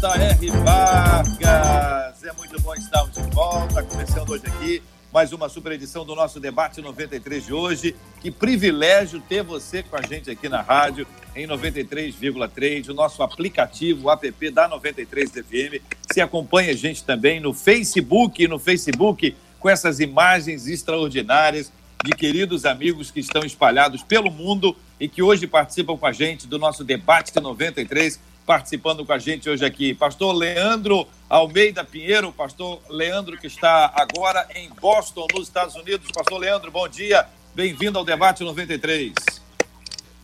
[0.00, 0.50] J.R.
[0.64, 2.24] Vargas.
[2.24, 4.82] É muito bom estarmos de volta, começando hoje aqui
[5.12, 7.94] mais uma super edição do nosso debate 93 de hoje.
[8.18, 14.10] Que privilégio ter você com a gente aqui na rádio em 93,3, o nosso aplicativo,
[14.10, 15.84] app da 93 FM.
[16.10, 21.70] Se acompanha a gente também no Facebook, no Facebook com essas imagens extraordinárias
[22.02, 26.46] de queridos amigos que estão espalhados pelo mundo e que hoje participam com a gente
[26.46, 28.18] do nosso debate 93
[28.50, 29.94] participando com a gente hoje aqui.
[29.94, 36.10] Pastor Leandro Almeida Pinheiro, pastor Leandro que está agora em Boston, nos Estados Unidos.
[36.10, 37.24] Pastor Leandro, bom dia.
[37.54, 39.12] Bem-vindo ao debate 93.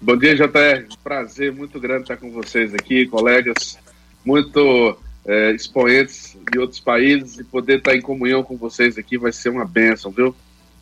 [0.01, 0.93] Bom dia, JR.
[1.05, 3.79] Prazer muito grande estar com vocês aqui, colegas,
[4.25, 9.31] muito é, expoentes de outros países e poder estar em comunhão com vocês aqui vai
[9.31, 10.35] ser uma bênção, viu?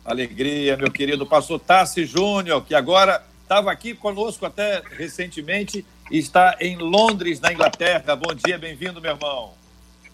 [0.03, 6.77] Alegria, meu querido pastor Tassi Júnior, que agora estava aqui conosco até recentemente está em
[6.77, 8.15] Londres, na Inglaterra.
[8.15, 9.53] Bom dia, bem-vindo, meu irmão.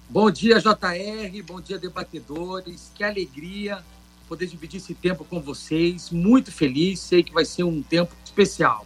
[0.10, 2.92] Bom dia, JR, bom dia, debatedores.
[2.96, 3.80] Que alegria
[4.28, 6.10] poder dividir esse tempo com vocês.
[6.10, 8.86] Muito feliz, sei que vai ser um tempo especial.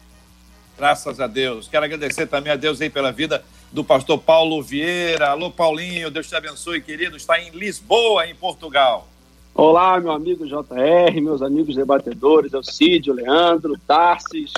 [0.77, 1.67] Graças a Deus.
[1.67, 5.29] Quero agradecer também a Deus aí pela vida do pastor Paulo Vieira.
[5.29, 7.15] Alô, Paulinho, Deus te abençoe, querido.
[7.15, 9.07] Está em Lisboa, em Portugal.
[9.53, 14.51] Olá, meu amigo JR, meus amigos debatedores, Elcídio, Leandro, Tarsis,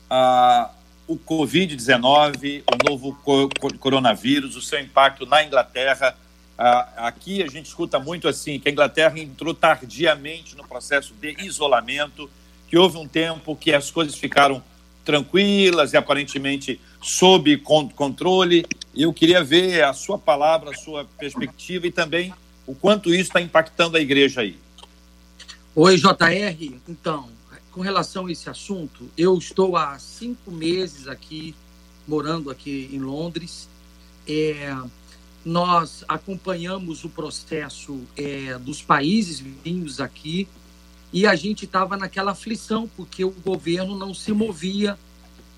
[0.07, 0.69] ah,
[1.07, 6.15] o Covid-19, o novo co coronavírus, o seu impacto na Inglaterra.
[6.55, 11.35] Ah, aqui a gente escuta muito assim, que a Inglaterra entrou tardiamente no processo de
[11.39, 12.29] isolamento,
[12.67, 14.63] que houve um tempo que as coisas ficaram
[15.03, 17.57] tranquilas e aparentemente sob
[17.95, 18.63] controle.
[18.95, 22.31] Eu queria ver a sua palavra, a sua perspectiva e também
[22.65, 24.57] o quanto isso está impactando a igreja aí.
[25.75, 26.79] Oi, JR.
[26.87, 27.29] Então,
[27.71, 31.55] com relação a esse assunto, eu estou há cinco meses aqui,
[32.07, 33.69] morando aqui em Londres.
[34.27, 34.75] É,
[35.43, 40.47] nós acompanhamos o processo é, dos países vindos aqui
[41.13, 44.97] e a gente estava naquela aflição, porque o governo não se movia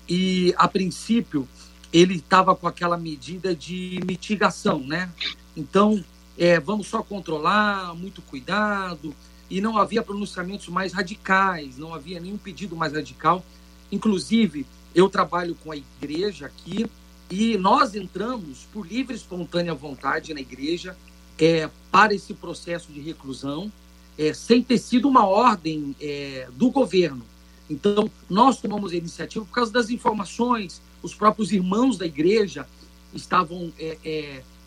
[0.08, 1.48] e, a princípio,
[1.92, 5.10] ele estava com aquela medida de mitigação, né?
[5.56, 6.04] Então,
[6.38, 9.14] é, vamos só controlar, muito cuidado,
[9.48, 13.44] e não havia pronunciamentos mais radicais, não havia nenhum pedido mais radical.
[13.92, 16.86] Inclusive, eu trabalho com a igreja aqui
[17.30, 20.96] e nós entramos por livre e espontânea vontade na igreja
[21.38, 23.72] é, para esse processo de reclusão,
[24.16, 27.24] é, sem ter sido uma ordem é, do governo.
[27.68, 32.66] Então, nós tomamos a iniciativa por causa das informações, os próprios irmãos da igreja
[33.12, 33.72] estavam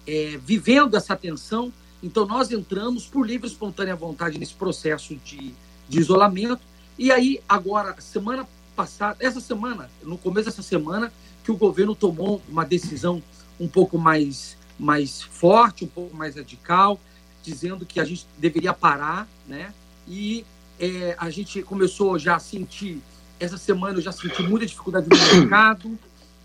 [0.07, 1.71] é, vivendo essa tensão.
[2.01, 5.54] Então, nós entramos por livre e espontânea vontade nesse processo de,
[5.89, 6.62] de isolamento.
[6.98, 11.12] E aí, agora, semana passada, essa semana, no começo dessa semana,
[11.44, 13.21] que o governo tomou uma decisão
[13.59, 17.00] um pouco mais, mais forte, um pouco mais radical,
[17.44, 19.74] dizendo que a gente deveria parar, né?
[20.07, 20.45] E
[20.80, 23.01] é, a gente começou já a sentir,
[23.39, 25.98] essa semana eu já senti muita dificuldade no mercado.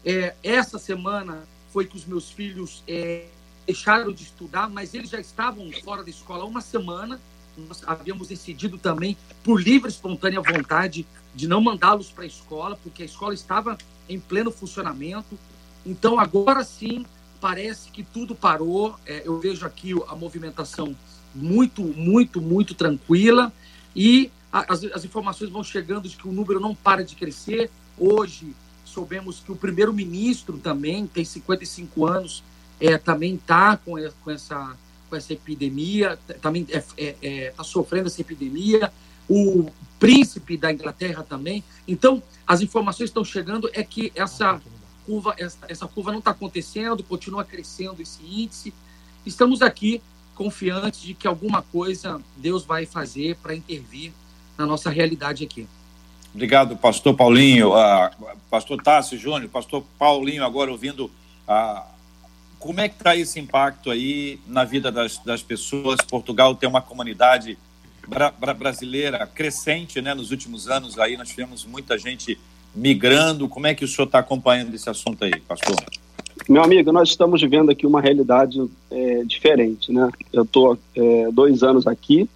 [0.05, 1.43] É, essa semana
[1.73, 3.27] foi que os meus filhos é,
[3.67, 7.21] deixaram de estudar, mas eles já estavam fora da escola há uma semana.
[7.57, 12.79] Nós havíamos decidido também, por livre e espontânea vontade, de não mandá-los para a escola,
[12.83, 13.77] porque a escola estava
[14.09, 15.39] em pleno funcionamento.
[15.85, 17.05] Então, agora sim,
[17.41, 18.97] parece que tudo parou.
[19.05, 20.97] É, eu vejo aqui a movimentação
[21.35, 23.53] muito, muito, muito tranquila
[23.97, 27.71] e as, as informações vão chegando de que o número não para de crescer.
[27.99, 28.55] Hoje,
[28.85, 32.43] soubemos que o primeiro-ministro também tem 55 anos,
[32.83, 33.93] é, também está com,
[34.25, 34.77] com, essa,
[35.09, 38.93] com essa epidemia, também está é, é, tá sofrendo essa epidemia.
[39.29, 39.71] O
[40.01, 41.63] príncipe da Inglaterra também.
[41.87, 44.61] Então, as informações estão chegando é que essa
[45.07, 48.75] curva, essa, essa curva não está acontecendo, continua crescendo esse índice.
[49.25, 50.03] Estamos aqui
[50.35, 54.13] confiantes de que alguma coisa Deus vai fazer para intervir
[54.59, 55.69] na nossa realidade aqui.
[56.35, 58.11] Obrigado, pastor Paulinho, uh,
[58.51, 61.05] pastor Tássio Júnior, pastor Paulinho, agora ouvindo
[61.47, 61.92] uh,
[62.63, 65.99] como é que está esse impacto aí na vida das, das pessoas?
[66.09, 67.59] Portugal tem uma comunidade
[68.07, 70.15] bra bra brasileira crescente, né?
[70.15, 72.39] Nos últimos anos aí nós tivemos muita gente
[72.73, 73.49] migrando.
[73.49, 75.75] Como é que o senhor está acompanhando esse assunto aí, pastor?
[76.49, 80.09] Meu amigo, nós estamos vivendo aqui uma realidade é, diferente, né?
[80.33, 82.29] Eu estou é, dois anos aqui,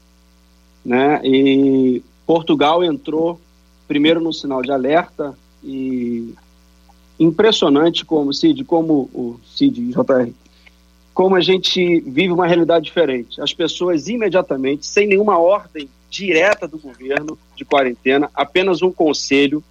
[0.85, 1.21] né?
[1.23, 3.41] E Portugal entrou
[3.87, 6.35] primeiro no sinal de alerta e
[7.19, 10.31] impressionante como Cid, como o Cid JR,
[11.15, 13.41] como a gente vive uma realidade diferente.
[13.41, 19.63] As pessoas imediatamente, sem nenhuma ordem direta do governo de quarentena, apenas um conselho,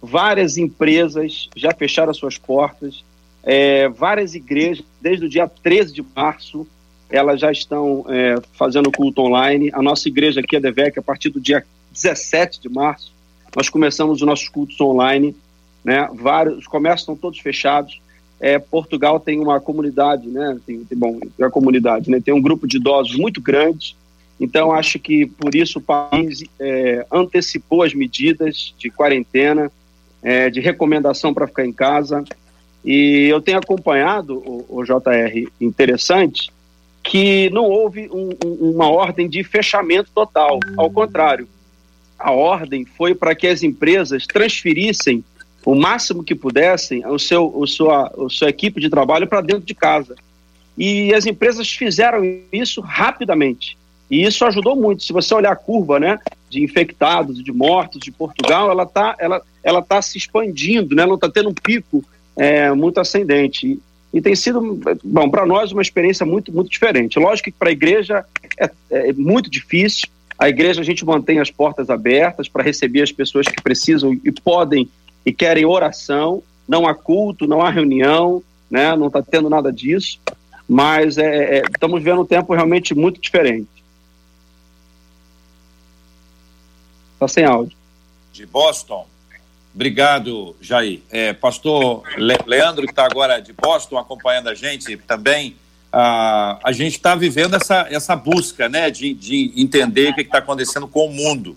[0.00, 3.04] várias empresas já fecharam suas portas
[3.46, 6.66] é, várias igrejas, desde o dia 13 de março,
[7.08, 9.70] elas já estão é, fazendo culto online.
[9.72, 13.12] A nossa igreja aqui, a DEVEC, a partir do dia 17 de março,
[13.54, 15.34] nós começamos os nossos cultos online.
[15.86, 16.08] Né?
[16.14, 18.02] Vários, os comércios estão todos fechados.
[18.40, 20.58] É, Portugal tem uma comunidade, né?
[20.66, 22.20] Tem, tem, bom, a comunidade, né?
[22.20, 23.96] Tem um grupo de idosos muito grande.
[24.40, 29.70] Então, acho que por isso o país é, antecipou as medidas de quarentena,
[30.20, 32.24] é, de recomendação para ficar em casa.
[32.84, 36.50] E eu tenho acompanhado, o, o JR, interessante,
[37.00, 40.58] que não houve um, um, uma ordem de fechamento total.
[40.76, 41.48] Ao contrário,
[42.18, 45.24] a ordem foi para que as empresas transferissem
[45.66, 49.64] o máximo que pudessem o seu, o sua, a sua equipe de trabalho para dentro
[49.64, 50.14] de casa.
[50.78, 52.22] E as empresas fizeram
[52.52, 53.76] isso rapidamente.
[54.08, 55.02] E isso ajudou muito.
[55.02, 59.42] Se você olhar a curva né, de infectados, de mortos de Portugal, ela está ela,
[59.64, 62.04] ela tá se expandindo, né, não está tendo um pico
[62.36, 63.80] é, muito ascendente.
[64.14, 67.18] E, tem sido, bom, para nós uma experiência muito, muito diferente.
[67.18, 68.24] Lógico que para a igreja
[68.56, 70.06] é, é muito difícil.
[70.38, 74.30] A igreja a gente mantém as portas abertas para receber as pessoas que precisam e
[74.30, 74.88] podem
[75.26, 76.42] e querem oração.
[76.68, 78.94] Não há culto, não há reunião, né?
[78.96, 80.20] não está tendo nada disso.
[80.68, 83.68] Mas é, é, estamos vendo um tempo realmente muito diferente.
[87.14, 87.76] Está sem áudio.
[88.32, 89.06] De Boston.
[89.74, 91.00] Obrigado, Jair.
[91.10, 95.56] É, pastor Le Leandro, que está agora de Boston acompanhando a gente também,
[95.92, 100.38] a, a gente está vivendo essa, essa busca né, de, de entender o que está
[100.38, 101.56] acontecendo com o mundo.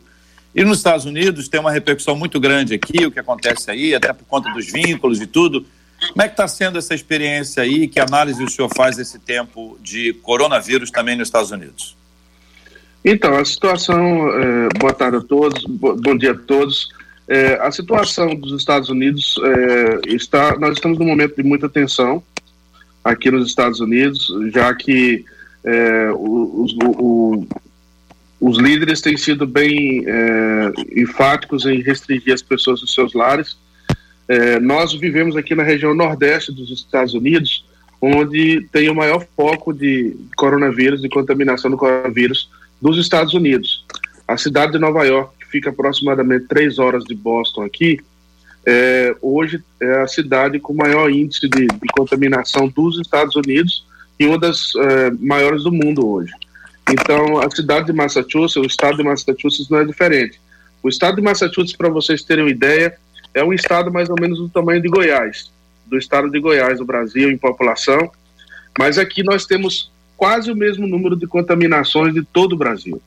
[0.59, 4.11] E nos Estados Unidos tem uma repercussão muito grande aqui, o que acontece aí, até
[4.11, 5.65] por conta dos vínculos e tudo.
[6.09, 7.87] Como é que está sendo essa experiência aí?
[7.87, 11.95] Que análise o senhor faz desse tempo de coronavírus também nos Estados Unidos?
[13.05, 13.95] Então, a situação.
[13.95, 16.89] É, boa tarde a todos, bom dia a todos.
[17.25, 20.59] É, a situação dos Estados Unidos é, está.
[20.59, 22.21] Nós estamos num momento de muita tensão
[23.01, 25.23] aqui nos Estados Unidos, já que
[25.63, 27.47] é, os, o,
[28.39, 33.57] os líderes têm sido bem é, enfáticos em restringir as pessoas dos seus lares.
[34.27, 37.65] É, nós vivemos aqui na região nordeste dos Estados Unidos,
[38.01, 42.49] onde tem o maior foco de coronavírus, de contaminação do coronavírus
[42.81, 43.85] dos Estados Unidos.
[44.27, 47.99] A cidade de Nova York fica aproximadamente três horas de Boston aqui,
[48.65, 53.85] é, hoje é a cidade com maior índice de, de contaminação dos Estados Unidos
[54.19, 56.31] e uma das é, maiores do mundo hoje.
[56.91, 60.39] Então, a cidade de Massachusetts, o estado de Massachusetts não é diferente.
[60.81, 62.95] O estado de Massachusetts, para vocês terem uma ideia,
[63.33, 65.51] é um estado mais ou menos do tamanho de Goiás,
[65.85, 68.11] do estado de Goiás, do Brasil, em população.
[68.77, 73.01] Mas aqui nós temos quase o mesmo número de contaminações de todo o Brasil.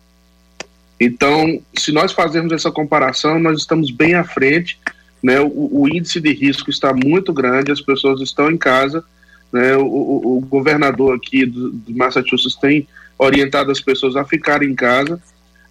[1.00, 4.78] Então, se nós fazermos essa comparação, nós estamos bem à frente
[5.22, 9.04] né, o, o, índice de risco está muito grande, as pessoas estão em casa,
[9.52, 14.74] né, o, o, o governador aqui do, Massachusetts tem orientado as pessoas a ficarem em
[14.74, 15.20] casa.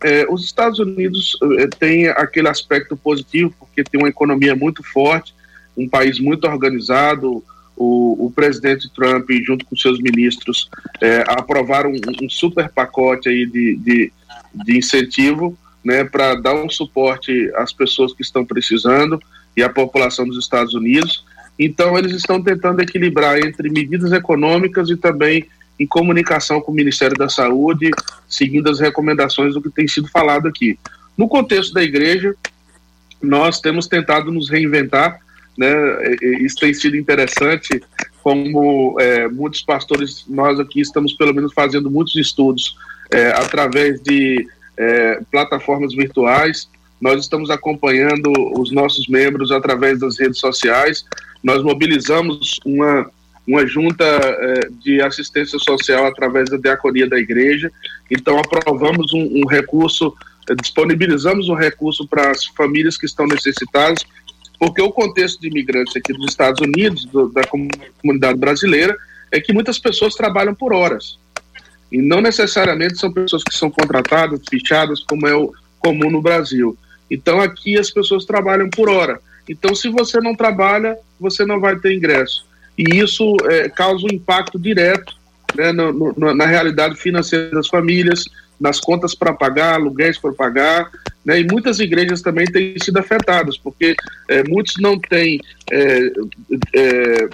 [0.04, 5.34] É, os Estados Unidos é, têm aquele aspecto positivo, porque tem uma economia muito forte,
[5.78, 7.44] um país muito organizado,
[7.76, 10.70] o, o, presidente Trump, junto com seus ministros,
[11.02, 14.14] é, aprovaram um, um, super pacote aí de, de,
[14.54, 19.20] de incentivo né, para dar um suporte às pessoas que estão precisando
[19.58, 21.26] e à população dos Estados Unidos.
[21.58, 25.46] Então, eles estão tentando equilibrar entre medidas econômicas e também
[25.82, 27.90] em comunicação com o Ministério da Saúde,
[28.28, 30.78] seguindo as recomendações do que tem sido falado aqui.
[31.18, 32.36] No contexto da igreja,
[33.22, 35.20] nós temos tentado nos reinventar,
[35.58, 35.74] né?
[36.42, 37.82] Isso tem sido interessante,
[38.24, 42.78] como é, muitos pastores, nós aqui estamos pelo menos fazendo muitos estudos
[43.12, 44.48] é, através de
[44.78, 46.70] é, plataformas virtuais.
[47.02, 51.04] Nós estamos acompanhando os nossos membros através das redes sociais.
[51.44, 53.10] Nós mobilizamos uma,
[53.48, 57.72] uma junta é, de assistência social através da diaconia da igreja.
[58.10, 60.14] Então, aprovamos um, um recurso,
[60.50, 64.06] é, disponibilizamos um recurso para as famílias que estão necessitadas,
[64.60, 67.42] porque o contexto de imigrantes aqui dos Estados Unidos, do, da
[68.02, 68.96] comunidade brasileira,
[69.32, 71.18] é que muitas pessoas trabalham por horas.
[71.92, 76.78] E não necessariamente são pessoas que são contratadas, fichadas, como é o comum no Brasil.
[77.10, 79.20] Então aqui as pessoas trabalham por hora.
[79.50, 82.46] Então, se você não trabalha, você não vai ter ingresso.
[82.82, 85.14] E isso é, causa um impacto direto
[85.56, 88.26] né, no, no, na realidade financeira das famílias,
[88.60, 90.90] nas contas para pagar, aluguéis para pagar,
[91.24, 93.96] né, e muitas igrejas também têm sido afetadas, porque
[94.28, 95.40] é, muitos não têm
[95.72, 96.12] é,
[96.76, 97.30] é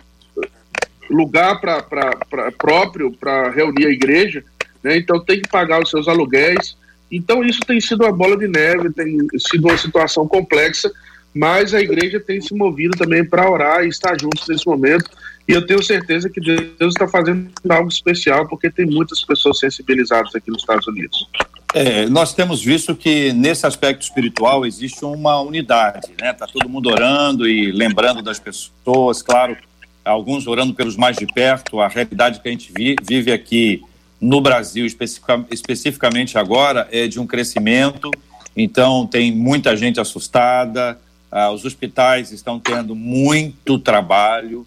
[1.10, 4.44] lugar pra, pra, pra próprio para reunir a igreja,
[4.84, 4.98] né?
[4.98, 6.76] então tem que pagar os seus aluguéis.
[7.10, 10.92] Então isso tem sido uma bola de neve, tem sido uma situação complexa,
[11.34, 15.10] mas a igreja tem se movido também para orar e estar juntos nesse momento.
[15.48, 20.36] E eu tenho certeza que Deus está fazendo algo especial, porque tem muitas pessoas sensibilizadas
[20.36, 21.26] aqui nos Estados Unidos.
[21.74, 26.34] É, nós temos visto que nesse aspecto espiritual existe uma unidade, né?
[26.34, 29.56] Tá todo mundo orando e lembrando das pessoas, claro,
[30.04, 31.80] alguns orando pelos mais de perto.
[31.80, 33.82] A realidade que a gente vive aqui
[34.20, 38.12] no Brasil, especificamente agora, é de um crescimento.
[38.56, 41.00] Então, tem muita gente assustada,
[41.32, 44.66] ah, os hospitais estão tendo muito trabalho.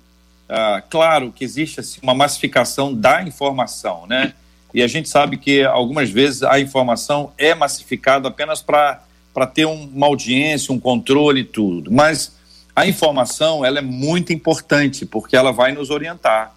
[0.53, 4.35] Ah, claro que existe assim, uma massificação da informação, né?
[4.75, 9.01] E a gente sabe que algumas vezes a informação é massificada apenas para
[9.55, 11.93] ter um, uma audiência, um controle e tudo.
[11.93, 12.33] Mas
[12.75, 16.53] a informação ela é muito importante porque ela vai nos orientar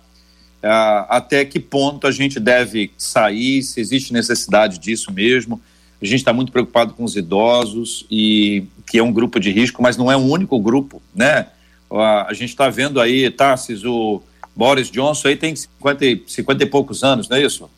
[0.64, 5.62] uh, até que ponto a gente deve sair, se existe necessidade disso mesmo.
[6.02, 9.82] A gente está muito preocupado com os idosos e que é um grupo de risco,
[9.84, 11.48] mas não é um único grupo, né?
[11.94, 14.20] Uh, a gente está vendo aí, Tassis, o
[14.56, 17.70] Boris Johnson aí tem 50, 50 e poucos anos, não é isso?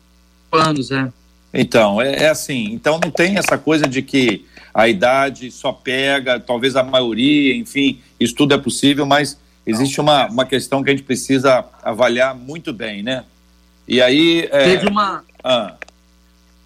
[0.50, 1.12] Anos, é.
[1.52, 6.40] Então, é, é assim, então não tem essa coisa de que a idade só pega,
[6.40, 10.96] talvez a maioria, enfim, isso tudo é possível, mas existe uma, uma questão que a
[10.96, 13.22] gente precisa avaliar muito bem, né?
[13.86, 14.48] E aí.
[14.50, 14.64] É...
[14.64, 15.24] Teve uma.
[15.44, 15.74] Ah.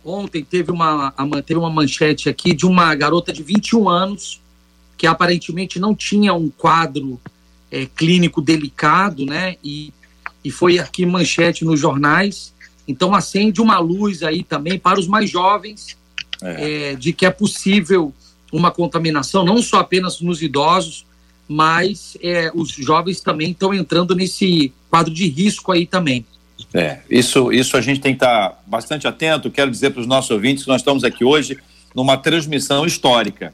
[0.05, 1.13] Ontem teve uma,
[1.45, 4.41] teve uma manchete aqui de uma garota de 21 anos
[4.97, 7.21] que aparentemente não tinha um quadro
[7.71, 9.57] é, clínico delicado, né?
[9.63, 9.93] E,
[10.45, 12.53] e foi aqui manchete nos jornais.
[12.87, 15.97] Então acende uma luz aí também para os mais jovens
[16.43, 16.91] é.
[16.91, 18.13] É, de que é possível
[18.53, 21.07] uma contaminação, não só apenas nos idosos,
[21.47, 26.25] mas é, os jovens também estão entrando nesse quadro de risco aí também.
[26.73, 29.51] É, isso, isso a gente tem que estar bastante atento.
[29.51, 31.59] Quero dizer para os nossos ouvintes que nós estamos aqui hoje
[31.95, 33.53] numa transmissão histórica,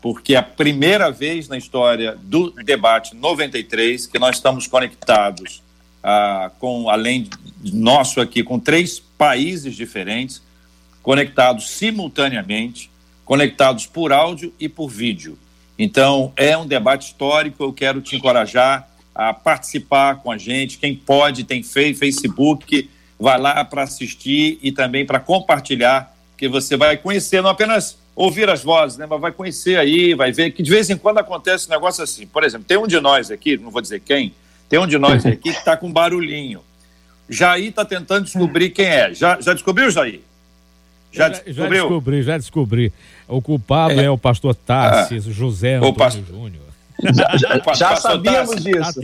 [0.00, 5.62] porque é a primeira vez na história do debate 93 que nós estamos conectados
[6.02, 7.28] ah, com, além
[7.62, 10.40] nosso aqui, com três países diferentes,
[11.02, 12.90] conectados simultaneamente,
[13.24, 15.38] conectados por áudio e por vídeo.
[15.78, 20.78] Então, é um debate histórico, eu quero te encorajar a participar com a gente.
[20.78, 22.88] Quem pode, tem Facebook,
[23.18, 28.50] vai lá para assistir e também para compartilhar, que você vai conhecer, não apenas ouvir
[28.50, 31.68] as vozes, né, mas vai conhecer aí, vai ver que de vez em quando acontece
[31.68, 32.26] um negócio assim.
[32.26, 34.34] Por exemplo, tem um de nós aqui, não vou dizer quem,
[34.68, 36.60] tem um de nós aqui que está com barulhinho.
[37.30, 39.14] Jair está tentando descobrir quem é.
[39.14, 40.20] Já, já descobriu, Jair?
[41.12, 42.92] Já, já, já descobri, já descobri.
[43.28, 46.24] O culpado é, é o pastor Tarsis, ah, José Antônio pastor...
[46.24, 46.68] Júnior.
[47.14, 49.00] Já, já, já sabíamos disso.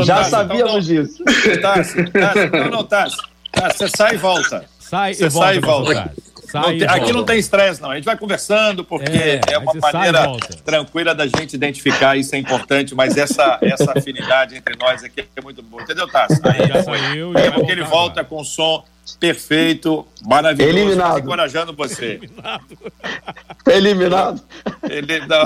[0.00, 1.24] Um já sabíamos então, disso.
[1.62, 3.16] Tassi, Tassi, não, não, Tassi.
[3.52, 4.64] Tassi, você sai e volta.
[4.80, 5.46] Sai você e volta.
[5.46, 6.14] Sai e volta.
[6.54, 7.90] Não tem, aqui não tem estresse, não.
[7.90, 10.26] A gente vai conversando, porque é, é uma maneira
[10.64, 15.40] tranquila da gente identificar, isso é importante, mas essa, essa afinidade entre nós aqui é
[15.40, 15.82] muito boa.
[15.82, 16.40] Entendeu, Tassi?
[16.68, 18.84] Já saiu, é porque ele volta com som
[19.16, 21.18] perfeito, maravilhoso, Eliminado.
[21.20, 22.20] encorajando você.
[23.66, 24.42] Eliminado.
[24.88, 25.44] Ele, não.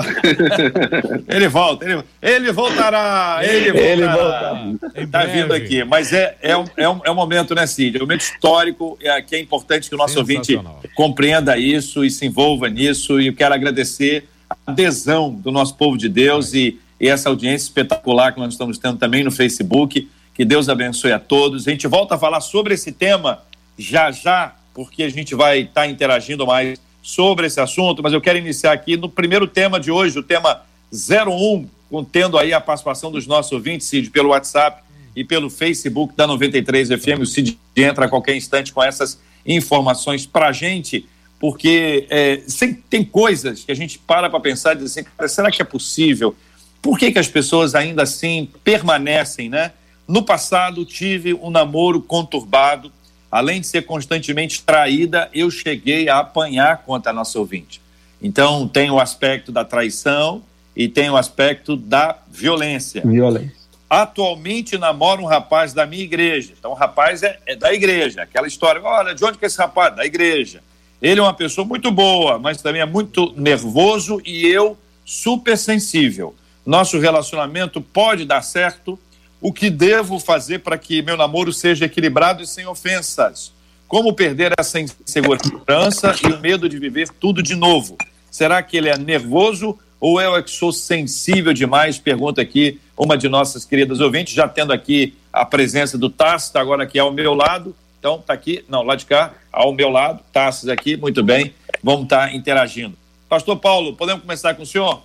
[1.27, 3.91] ele volta, ele, ele voltará, ele voltará.
[3.91, 5.07] Ele volta.
[5.11, 7.97] Tá vindo aqui, mas é, é, um, é, um, é um momento, né, Cid?
[7.97, 10.59] É um momento histórico é, que é importante que o nosso ouvinte
[10.95, 15.97] compreenda isso e se envolva nisso e eu quero agradecer a adesão do nosso povo
[15.97, 20.09] de Deus e, e essa audiência espetacular que nós estamos tendo também no Facebook.
[20.33, 21.67] Que Deus abençoe a todos.
[21.67, 23.43] A gente volta a falar sobre esse tema
[23.77, 28.21] já já, porque a gente vai estar tá interagindo mais sobre esse assunto, mas eu
[28.21, 30.61] quero iniciar aqui no primeiro tema de hoje, o tema
[30.91, 34.81] 01, contendo aí a participação dos nossos ouvintes, Cid, pelo WhatsApp
[35.15, 37.21] e pelo Facebook da 93 FM.
[37.21, 41.05] O Cid entra a qualquer instante com essas informações para a gente,
[41.39, 42.41] porque é,
[42.89, 46.35] tem coisas que a gente para para pensar e diz assim, será que é possível?
[46.81, 49.73] Por que, que as pessoas ainda assim permanecem, né?
[50.07, 52.91] No passado tive um namoro conturbado,
[53.33, 57.81] além de ser constantemente traída, eu cheguei a apanhar contra a nossa ouvinte.
[58.21, 60.43] Então, tem o aspecto da traição
[60.75, 63.01] e tem o aspecto da violência.
[63.03, 63.51] Violência.
[63.89, 66.53] Atualmente namoro um rapaz da minha igreja.
[66.57, 68.21] Então, o rapaz é, é da igreja.
[68.21, 69.95] Aquela história, olha, de onde que é esse rapaz?
[69.95, 70.61] Da igreja.
[71.01, 76.35] Ele é uma pessoa muito boa, mas também é muito nervoso e eu super sensível.
[76.63, 78.97] Nosso relacionamento pode dar certo,
[79.43, 83.51] o que devo fazer para que meu namoro seja equilibrado e sem ofensas?
[83.89, 87.97] Como perder essa insegurança e o medo de viver tudo de novo?
[88.31, 91.99] Será que ele é nervoso ou eu é que sou sensível demais?
[91.99, 96.61] Pergunta aqui uma de nossas queridas ouvintes, já tendo aqui a presença do Tassi, está
[96.61, 97.75] agora aqui ao meu lado.
[97.99, 102.03] Então, está aqui, não, lá de cá, ao meu lado, Tassis aqui, muito bem, vamos
[102.03, 102.95] estar tá interagindo.
[103.27, 105.01] Pastor Paulo, podemos começar com o senhor?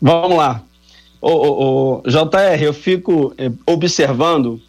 [0.00, 0.62] Vamos lá.
[1.28, 1.32] O,
[1.98, 4.60] o, JR, eu fico eh, observando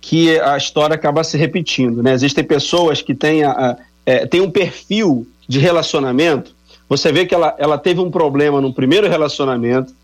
[0.00, 2.12] que a história acaba se repetindo, né?
[2.12, 6.56] Existem pessoas que têm, a, a, é, têm um perfil de relacionamento.
[6.88, 9.94] Você vê que ela, ela teve um problema no primeiro relacionamento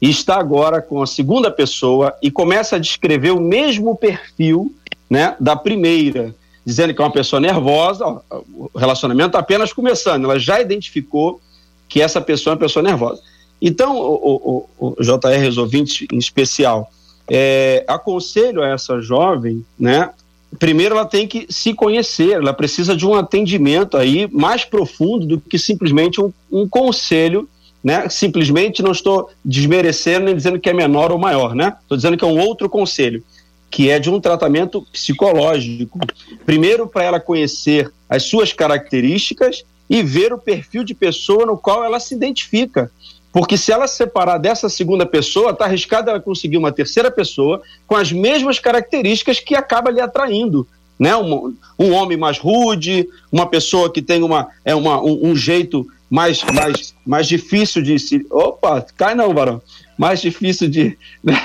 [0.00, 4.72] e está agora com a segunda pessoa e começa a descrever o mesmo perfil,
[5.10, 6.32] né, da primeira,
[6.64, 8.06] dizendo que é uma pessoa nervosa.
[8.30, 10.22] O relacionamento está apenas começando.
[10.22, 11.40] Ela já identificou
[11.88, 13.20] que essa pessoa é uma pessoa nervosa.
[13.60, 16.90] Então, o, o, o JR, os ouvintes em especial,
[17.28, 20.10] é, aconselho a essa jovem, né?
[20.58, 25.40] Primeiro, ela tem que se conhecer, ela precisa de um atendimento aí mais profundo do
[25.40, 27.46] que simplesmente um, um conselho,
[27.84, 28.08] né?
[28.08, 31.76] Simplesmente não estou desmerecendo nem dizendo que é menor ou maior, né?
[31.82, 33.22] Estou dizendo que é um outro conselho,
[33.70, 35.98] que é de um tratamento psicológico.
[36.46, 41.84] Primeiro, para ela conhecer as suas características e ver o perfil de pessoa no qual
[41.84, 42.90] ela se identifica.
[43.38, 47.62] Porque se ela se separar dessa segunda pessoa, está arriscada ela conseguir uma terceira pessoa
[47.86, 50.66] com as mesmas características que acaba lhe atraindo.
[50.98, 51.14] Né?
[51.14, 55.86] Um, um homem mais rude, uma pessoa que tem uma, é uma, um, um jeito
[56.10, 58.26] mais, mais, mais difícil de se.
[58.28, 59.62] Opa, cai não, varão.
[59.96, 61.40] Mais difícil de, né?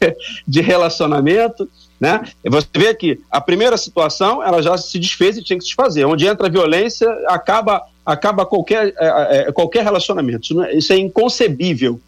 [0.46, 1.66] de relacionamento.
[1.98, 2.20] Né?
[2.44, 6.04] Você vê que a primeira situação ela já se desfez e tinha que se desfazer.
[6.04, 10.40] Onde entra a violência, acaba acaba qualquer, é, é, qualquer relacionamento.
[10.42, 12.00] Isso, é, isso é inconcebível.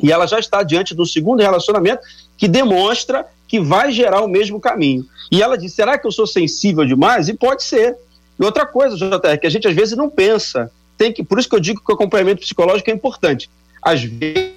[0.00, 2.02] E ela já está diante do segundo relacionamento
[2.36, 5.04] que demonstra que vai gerar o mesmo caminho.
[5.32, 7.28] E ela diz: será que eu sou sensível demais?
[7.28, 7.96] E pode ser.
[8.38, 10.70] E outra coisa, JR, que a gente às vezes não pensa.
[10.96, 13.50] Tem que, por isso que eu digo que o acompanhamento psicológico é importante.
[13.82, 14.54] Às vezes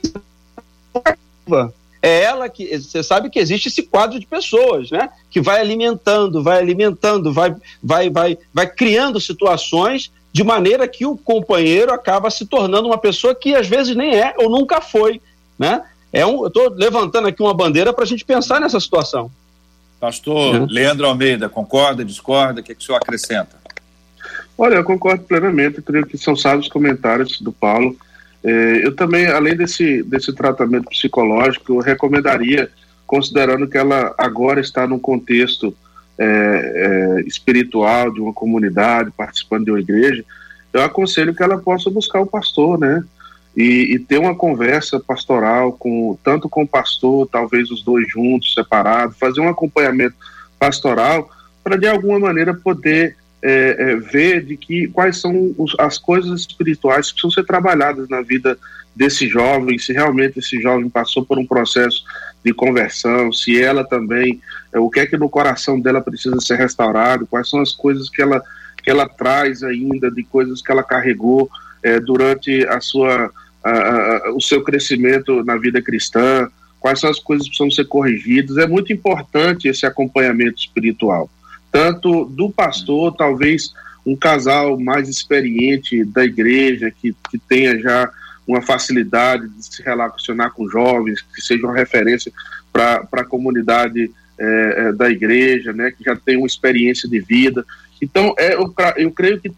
[2.01, 5.09] é ela que você sabe que existe esse quadro de pessoas, né?
[5.31, 11.17] Que vai alimentando, vai alimentando, vai, vai, vai, vai criando situações de maneira que o
[11.17, 15.19] companheiro acaba se tornando uma pessoa que às vezes nem é ou nunca foi,
[15.57, 15.81] né?
[16.13, 19.31] É um, eu estou levantando aqui uma bandeira para a gente pensar nessa situação.
[19.99, 20.65] Pastor é.
[20.69, 22.61] Leandro Almeida, concorda, discorda?
[22.61, 23.57] O que, é que o senhor acrescenta?
[24.55, 27.97] Olha, eu concordo plenamente, creio que são sábios comentários do Paulo.
[28.43, 32.69] É, eu também, além desse, desse tratamento psicológico, eu recomendaria,
[33.07, 35.75] considerando que ela agora está num contexto
[36.17, 40.23] é, é, espiritual de uma comunidade, participando de uma igreja,
[40.73, 43.03] eu aconselho que ela possa buscar o pastor, né?
[43.55, 48.53] E, e, ter uma conversa pastoral com tanto com o pastor, talvez os dois juntos,
[48.53, 50.15] separados, fazer um acompanhamento
[50.59, 51.27] pastoral
[51.63, 56.41] para de alguma maneira poder é, é, ver de que quais são os, as coisas
[56.41, 58.57] espirituais que precisam ser trabalhadas na vida
[58.95, 62.03] desse jovem, se realmente esse jovem passou por um processo
[62.43, 64.41] de conversão, se ela também,
[64.73, 68.09] é, o que é que no coração dela precisa ser restaurado, quais são as coisas
[68.09, 68.41] que ela
[68.83, 71.49] que ela traz ainda, de coisas que ela carregou
[71.83, 73.29] é, durante a sua,
[73.61, 76.47] a, a, o seu crescimento na vida cristã,
[76.79, 78.55] quais são as coisas que precisam ser corrigidas.
[78.57, 81.29] É muito importante esse acompanhamento espiritual,
[81.69, 83.73] tanto do pastor, talvez
[84.05, 88.09] um casal mais experiente da igreja, que, que tenha já
[88.47, 92.31] uma facilidade de se relacionar com jovens, que seja uma referência
[92.71, 97.65] para a comunidade é, é, da igreja, né, que já tem uma experiência de vida.
[98.01, 99.51] Então, é, eu, eu creio que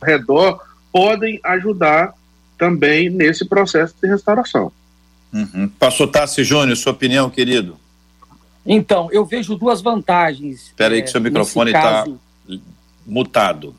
[0.00, 2.14] ao redor podem ajudar
[2.58, 4.72] também nesse processo de restauração.
[5.32, 5.68] Uhum.
[5.78, 7.78] Pastor Tassi Júnior, sua opinião, querido?
[8.66, 10.66] Então, eu vejo duas vantagens.
[10.66, 12.04] Espera aí que seu microfone está
[13.06, 13.74] mutado.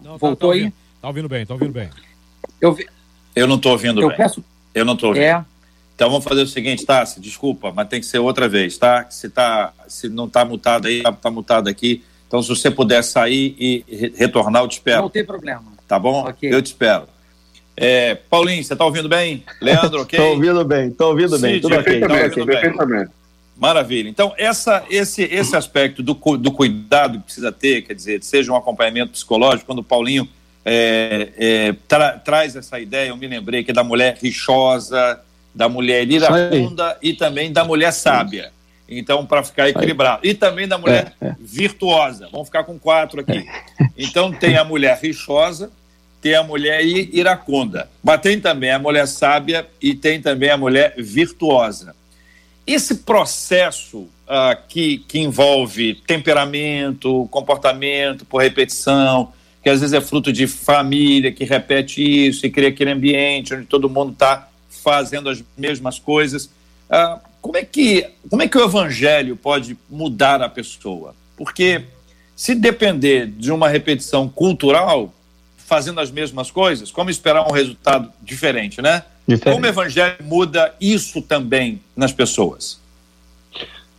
[0.00, 0.72] Não, tá, Voltou tá, tá aí?
[0.94, 1.90] Está ouvindo bem, está ouvindo bem.
[2.60, 2.86] Eu, vi...
[3.34, 4.16] eu não estou ouvindo eu bem.
[4.16, 4.44] Peço...
[4.74, 5.24] Eu não estou ouvindo.
[5.24, 5.44] É.
[5.94, 9.06] Então vamos fazer o seguinte, Tassi, desculpa, mas tem que ser outra vez, tá?
[9.08, 12.04] Se, tá, se não está mutado aí, está tá mutado aqui.
[12.28, 15.02] Então, se você puder sair e retornar, eu te espero.
[15.02, 15.64] Não tem problema.
[15.86, 16.28] Tá bom?
[16.28, 16.52] Okay.
[16.52, 17.04] Eu te espero.
[17.76, 19.44] É, Paulinho, você está ouvindo bem?
[19.60, 20.18] Leandro, ok?
[20.18, 22.00] Estou ouvindo bem, estou ouvindo bem, tudo ok.
[22.00, 23.06] Tá ouvindo bem.
[23.56, 24.08] Maravilha.
[24.08, 28.56] Então, essa, esse, esse aspecto do, do cuidado que precisa ter, quer dizer, seja um
[28.56, 30.28] acompanhamento psicológico, quando o Paulinho
[30.68, 35.20] é, é, tra, traz essa ideia, eu me lembrei que é da mulher rixosa,
[35.54, 38.50] da mulher iracunda e também da mulher sábia.
[38.88, 40.26] Então, para ficar equilibrado.
[40.26, 41.36] E também da mulher é, é.
[41.38, 42.28] virtuosa.
[42.32, 43.46] Vamos ficar com quatro aqui.
[43.96, 45.70] Então, tem a mulher rixosa,
[46.20, 50.94] tem a mulher iracunda, mas tem também a mulher sábia e tem também a mulher
[50.98, 51.94] virtuosa.
[52.66, 59.32] Esse processo uh, que, que envolve temperamento, comportamento por repetição,
[59.66, 63.66] que às vezes é fruto de família que repete isso e cria aquele ambiente onde
[63.66, 66.44] todo mundo está fazendo as mesmas coisas.
[66.88, 71.16] Uh, como, é que, como é que o evangelho pode mudar a pessoa?
[71.36, 71.82] Porque
[72.36, 75.12] se depender de uma repetição cultural,
[75.56, 79.02] fazendo as mesmas coisas, como esperar um resultado diferente, né?
[79.26, 79.52] Diferente.
[79.52, 82.78] Como o evangelho muda isso também nas pessoas?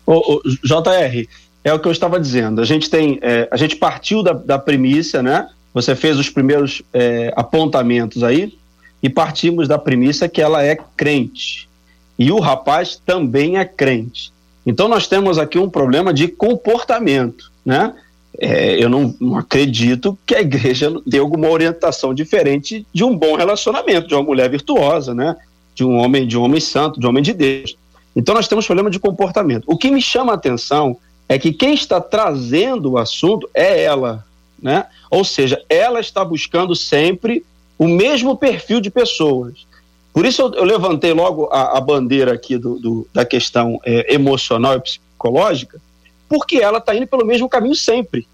[0.05, 1.27] O, o, JR,
[1.61, 2.61] é o que eu estava dizendo.
[2.61, 5.49] A gente tem, é, a gente partiu da, da premissa, né?
[5.77, 8.57] Você fez os primeiros é, apontamentos aí
[9.03, 11.69] e partimos da premissa que ela é crente
[12.17, 14.31] e o rapaz também é crente.
[14.65, 17.93] Então nós temos aqui um problema de comportamento, né?
[18.39, 23.35] É, eu não, não, acredito que a igreja dê alguma orientação diferente de um bom
[23.35, 25.35] relacionamento, de uma mulher virtuosa, né?
[25.75, 27.77] De um homem, de um homem santo, de um homem de Deus.
[28.15, 29.63] Então nós temos problema de comportamento.
[29.67, 30.97] O que me chama a atenção
[31.29, 34.25] é que quem está trazendo o assunto é ela,
[34.61, 34.85] né?
[35.09, 37.45] Ou seja, ela está buscando sempre
[37.77, 39.67] o mesmo perfil de pessoas.
[40.13, 44.13] Por isso eu, eu levantei logo a, a bandeira aqui do, do da questão é,
[44.13, 45.79] emocional e psicológica,
[46.27, 48.27] porque ela está indo pelo mesmo caminho sempre.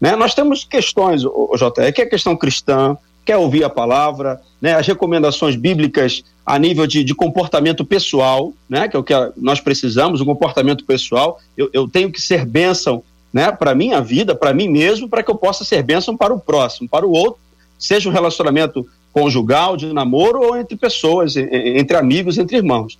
[0.00, 0.14] Né?
[0.16, 4.74] Nós temos questões, o, JR, que é questão cristã, quer ouvir a palavra, né?
[4.74, 8.86] as recomendações bíblicas a nível de, de, comportamento pessoal, né?
[8.86, 11.40] que é o que nós precisamos, o comportamento pessoal.
[11.56, 13.02] Eu, eu tenho que ser bênção
[13.34, 13.52] né?
[13.52, 16.88] para minha vida, para mim mesmo, para que eu possa ser bênção para o próximo,
[16.88, 17.40] para o outro,
[17.78, 22.98] seja um relacionamento conjugal, de namoro ou entre pessoas, entre amigos, entre irmãos.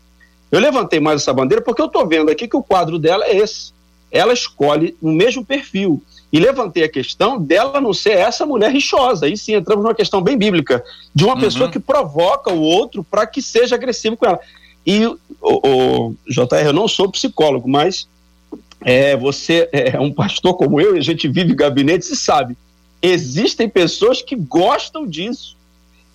[0.52, 3.36] Eu levantei mais essa bandeira porque eu estou vendo aqui que o quadro dela é
[3.36, 3.72] esse
[4.14, 6.00] ela escolhe o mesmo perfil.
[6.32, 9.26] E levantei a questão dela não ser essa mulher rixosa.
[9.26, 11.40] Aí sim entramos numa questão bem bíblica, de uma uhum.
[11.40, 14.38] pessoa que provoca o outro para que seja agressivo com ela.
[14.86, 18.08] E, o, o, JR, eu não sou psicólogo, mas
[18.84, 22.56] é, você é um pastor como eu, e a gente vive gabinetes e sabe,
[23.00, 25.56] existem pessoas que gostam disso.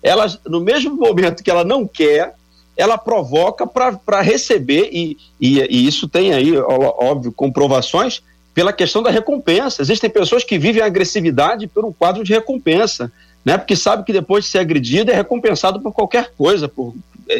[0.02, 2.34] Elas, no mesmo momento que ela não quer,
[2.76, 8.22] ela provoca para receber, e, e, e, isso tem aí, óbvio, comprovações
[8.54, 9.82] pela questão da recompensa.
[9.82, 13.12] Existem pessoas que vivem a agressividade por um quadro de recompensa,
[13.44, 13.58] né?
[13.58, 16.94] porque sabe que depois de ser agredido é recompensado por qualquer coisa, por,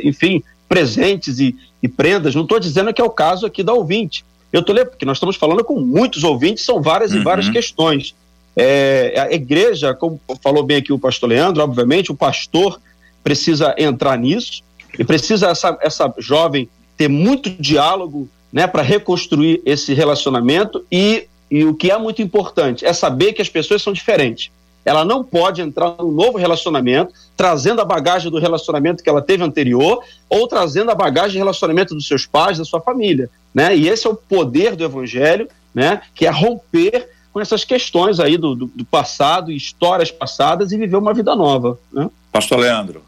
[0.05, 2.35] enfim, presentes e, e prendas.
[2.35, 4.25] Não estou dizendo que é o caso aqui da ouvinte.
[4.53, 7.21] Eu estou lendo, porque nós estamos falando com muitos ouvintes, são várias uhum.
[7.21, 8.15] e várias questões.
[8.57, 12.81] É, a igreja, como falou bem aqui o pastor Leandro, obviamente, o pastor
[13.23, 14.63] precisa entrar nisso,
[14.99, 21.65] e precisa essa, essa jovem ter muito diálogo né, para reconstruir esse relacionamento e, e
[21.65, 24.51] o que é muito importante é saber que as pessoas são diferentes.
[24.85, 29.43] Ela não pode entrar num novo relacionamento trazendo a bagagem do relacionamento que ela teve
[29.43, 33.31] anterior ou trazendo a bagagem de relacionamento dos seus pais, da sua família.
[33.55, 33.77] Né?
[33.77, 36.03] E esse é o poder do evangelho, né?
[36.15, 40.97] que é romper com essas questões aí do, do, do passado, histórias passadas e viver
[40.97, 41.79] uma vida nova.
[41.93, 42.11] Né?
[42.33, 43.03] Pastor Leandro.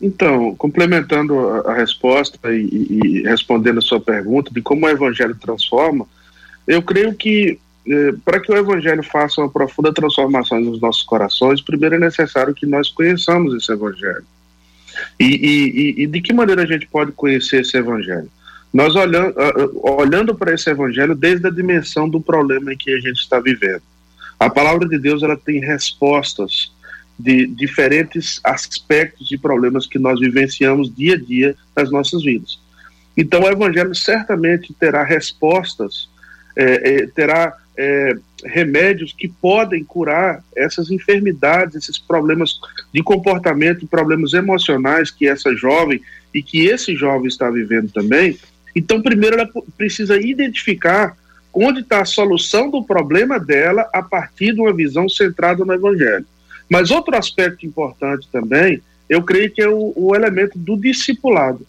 [0.00, 5.36] Então, complementando a, a resposta e, e, respondendo a sua pergunta de como o Evangelho
[5.40, 6.06] transforma,
[6.66, 7.58] eu creio que
[8.24, 12.66] para que o Evangelho faça uma profunda transformação nos nossos corações, primeiro é necessário que
[12.66, 14.24] nós conheçamos esse Evangelho.
[15.18, 18.30] E, e, e de que maneira a gente pode conhecer esse Evangelho?
[18.72, 19.34] Nós olhando,
[19.82, 23.82] olhando para esse Evangelho desde a dimensão do problema em que a gente está vivendo.
[24.38, 26.72] A palavra de Deus ela tem respostas
[27.18, 32.58] de diferentes aspectos e problemas que nós vivenciamos dia a dia nas nossas vidas.
[33.16, 36.08] Então, o Evangelho certamente terá respostas,
[36.56, 42.60] é, é, terá é, remédios que podem curar essas enfermidades, esses problemas
[42.92, 46.00] de comportamento, problemas emocionais que essa jovem
[46.34, 48.38] e que esse jovem está vivendo também.
[48.74, 51.16] Então, primeiro, ela precisa identificar
[51.52, 56.24] onde está a solução do problema dela a partir de uma visão centrada no Evangelho.
[56.68, 61.66] Mas outro aspecto importante também, eu creio que é o, o elemento do discipulado,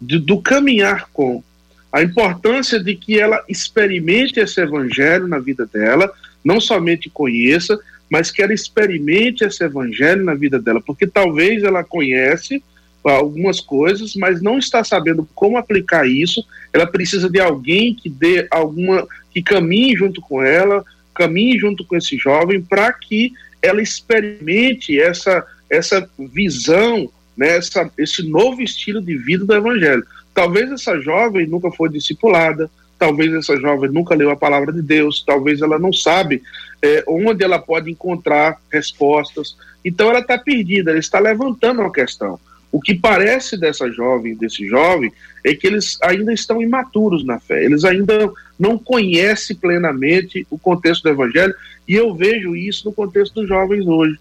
[0.00, 1.42] de, do caminhar com.
[1.92, 6.10] A importância de que ela experimente esse evangelho na vida dela,
[6.44, 7.78] não somente conheça,
[8.10, 12.62] mas que ela experimente esse evangelho na vida dela, porque talvez ela conhece
[13.04, 16.44] algumas coisas, mas não está sabendo como aplicar isso.
[16.72, 21.96] Ela precisa de alguém que dê alguma, que caminhe junto com ela, caminhe junto com
[21.96, 29.16] esse jovem, para que ela experimente essa, essa visão, né, essa, esse novo estilo de
[29.16, 30.04] vida do Evangelho.
[30.38, 35.20] Talvez essa jovem nunca foi discipulada, talvez essa jovem nunca leu a palavra de Deus,
[35.26, 36.44] talvez ela não sabe
[36.80, 39.56] é, onde ela pode encontrar respostas.
[39.84, 42.38] Então ela está perdida, ela está levantando uma questão.
[42.70, 45.12] O que parece dessa jovem, desse jovem,
[45.44, 51.02] é que eles ainda estão imaturos na fé, eles ainda não conhecem plenamente o contexto
[51.02, 51.54] do evangelho,
[51.88, 54.16] e eu vejo isso no contexto dos jovens hoje.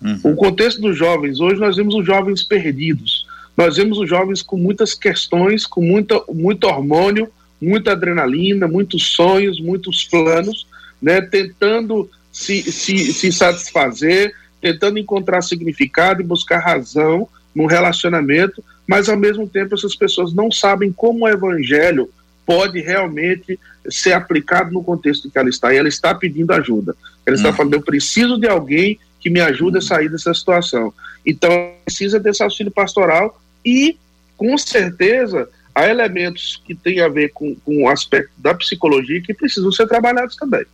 [0.00, 0.20] Uhum.
[0.22, 3.26] O contexto dos jovens hoje, nós vemos os jovens perdidos,
[3.60, 9.60] nós vemos os jovens com muitas questões, com muita, muito hormônio, muita adrenalina, muitos sonhos,
[9.60, 10.66] muitos planos,
[11.00, 19.10] né, tentando se, se, se satisfazer, tentando encontrar significado e buscar razão num relacionamento, mas
[19.10, 22.08] ao mesmo tempo essas pessoas não sabem como o evangelho
[22.46, 25.74] pode realmente ser aplicado no contexto em que ela está.
[25.74, 26.96] E ela está pedindo ajuda.
[27.26, 27.52] Ela está hum.
[27.52, 30.94] falando: eu preciso de alguém que me ajude a sair dessa situação.
[31.26, 33.96] Então, precisa desse auxílio pastoral e,
[34.36, 39.34] com certeza, há elementos que têm a ver com, com o aspecto da psicologia que
[39.34, 40.64] precisam ser trabalhados também.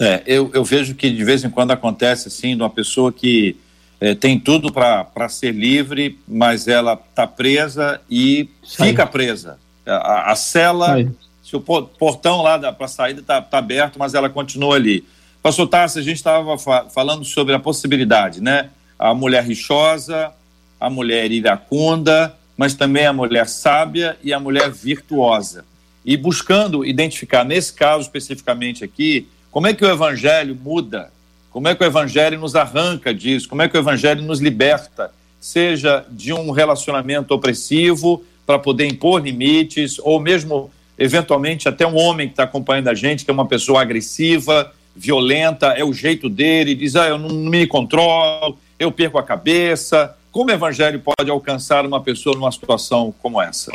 [0.00, 3.56] É, eu, eu vejo que de vez em quando acontece assim, de uma pessoa que
[4.00, 8.90] é, tem tudo para ser livre, mas ela está presa e Sai.
[8.90, 9.58] fica presa.
[9.84, 11.10] A, a cela, Sai.
[11.42, 15.04] se o portão lá para a saída está tá aberto, mas ela continua ali.
[15.42, 18.70] Pastor Tarso, a gente estava fa falando sobre a possibilidade, né?
[18.98, 20.32] A mulher rixosa,
[20.80, 25.64] a mulher iracunda, mas também a mulher sábia e a mulher virtuosa.
[26.04, 31.10] E buscando identificar, nesse caso especificamente aqui, como é que o evangelho muda
[31.50, 33.48] como é que o Evangelho nos arranca disso?
[33.48, 35.10] Como é que o Evangelho nos liberta?
[35.40, 42.28] Seja de um relacionamento opressivo para poder impor limites, ou mesmo, eventualmente, até um homem
[42.28, 46.74] que está acompanhando a gente, que é uma pessoa agressiva, violenta, é o jeito dele,
[46.74, 50.14] diz: ah, eu não me controlo, eu perco a cabeça.
[50.38, 53.72] Como o Evangelho pode alcançar uma pessoa numa situação como essa?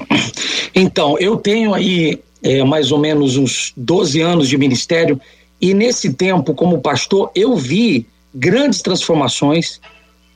[0.73, 5.19] Então, eu tenho aí é, mais ou menos uns 12 anos de ministério
[5.59, 9.81] e nesse tempo, como pastor, eu vi grandes transformações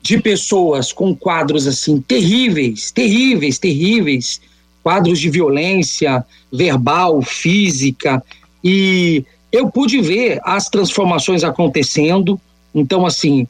[0.02, 4.42] de pessoas com quadros assim terríveis, terríveis, terríveis,
[4.84, 8.22] quadros de violência verbal, física,
[8.62, 12.38] e eu pude ver as transformações acontecendo.
[12.76, 13.48] Então, assim,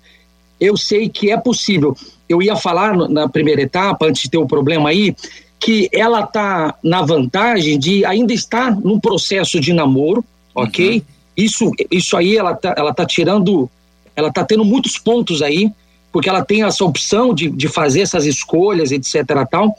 [0.60, 1.96] eu sei que é possível.
[2.28, 5.16] Eu ia falar na primeira etapa, antes de ter o um problema aí,
[5.60, 10.98] que ela está na vantagem de ainda estar num processo de namoro, ok?
[10.98, 13.70] Uhum isso, isso aí ela tá, ela tá tirando,
[14.16, 15.72] ela tá tendo muitos pontos aí,
[16.12, 19.24] porque ela tem essa opção de, de fazer essas escolhas, etc.
[19.50, 19.78] tal.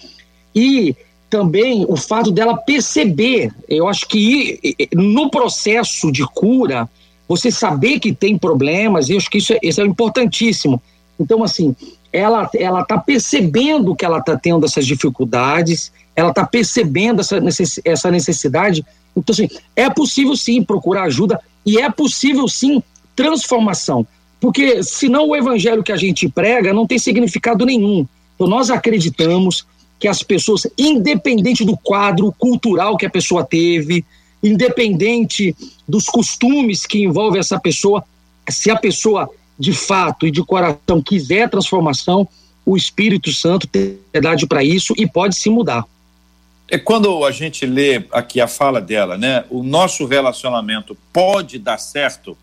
[0.54, 0.94] E
[1.28, 6.88] também o fato dela perceber, eu acho que no processo de cura,
[7.28, 10.82] você saber que tem problemas, eu acho que isso é, isso é importantíssimo.
[11.20, 11.76] Então, assim,
[12.12, 17.80] ela ela está percebendo que ela está tendo essas dificuldades, ela está percebendo essa, necess,
[17.84, 18.84] essa necessidade
[19.18, 22.82] então, assim, é possível sim procurar ajuda e é possível sim
[23.16, 24.06] transformação.
[24.40, 28.06] Porque senão o evangelho que a gente prega não tem significado nenhum.
[28.34, 29.66] Então, nós acreditamos
[29.98, 34.04] que as pessoas, independente do quadro cultural que a pessoa teve,
[34.40, 35.56] independente
[35.88, 38.04] dos costumes que envolvem essa pessoa,
[38.48, 42.28] se a pessoa de fato e de coração quiser transformação,
[42.64, 45.84] o Espírito Santo tem verdade para isso e pode se mudar.
[46.70, 49.44] é quando a gente lê aqui a fala dela, né?
[49.48, 52.36] O nosso relacionamento pode dar certo.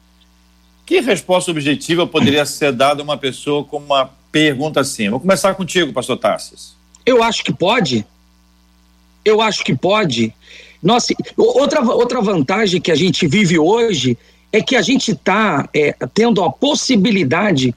[0.84, 5.10] Que resposta objetiva poderia ser dada a uma pessoa com uma pergunta assim?
[5.10, 6.76] Vou começar contigo, pastor Tarsis.
[7.06, 8.04] Eu acho que pode.
[9.24, 10.34] Eu acho que pode.
[10.86, 14.16] Nossa, outra, outra vantagem que a gente vive hoje
[14.54, 17.74] é que a gente está é, tendo a possibilidade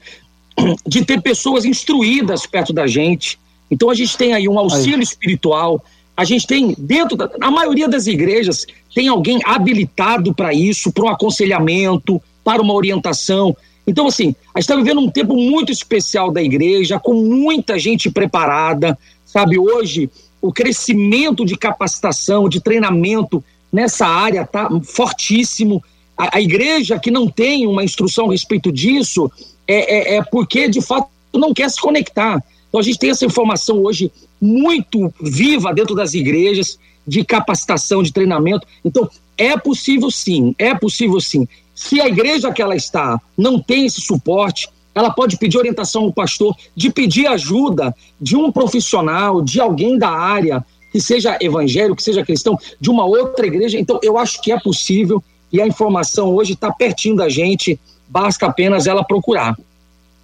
[0.85, 3.39] de ter pessoas instruídas perto da gente.
[3.71, 5.03] Então a gente tem aí um auxílio aí.
[5.03, 5.83] espiritual,
[6.15, 11.05] a gente tem dentro da a maioria das igrejas tem alguém habilitado para isso, para
[11.05, 13.57] um aconselhamento, para uma orientação.
[13.87, 18.11] Então, assim, a gente está vivendo um tempo muito especial da igreja, com muita gente
[18.11, 18.95] preparada,
[19.25, 19.57] sabe?
[19.57, 25.83] Hoje, o crescimento de capacitação, de treinamento nessa área está fortíssimo.
[26.17, 29.31] A, a, igreja que não tem uma instrução a respeito disso
[29.67, 32.43] é, é, é porque, de fato, não quer se conectar.
[32.67, 38.13] Então, a gente tem essa informação hoje muito viva dentro das igrejas, de capacitação, de
[38.13, 38.67] treinamento.
[38.85, 41.47] Então, é possível sim, é possível sim.
[41.73, 46.13] Se a igreja que ela está não tem esse suporte, ela pode pedir orientação ao
[46.13, 52.03] pastor, de pedir ajuda de um profissional, de alguém da área, que seja evangélico, que
[52.03, 53.79] seja cristão, de uma outra igreja.
[53.79, 58.45] Então, eu acho que é possível e a informação hoje está pertinho da gente, basta
[58.45, 59.57] apenas ela procurar.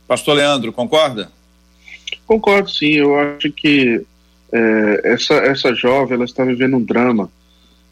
[0.07, 1.31] Pastor Leandro, concorda?
[2.27, 2.91] Concordo, sim.
[2.91, 4.05] Eu acho que
[4.51, 7.29] é, essa, essa jovem ela está vivendo um drama.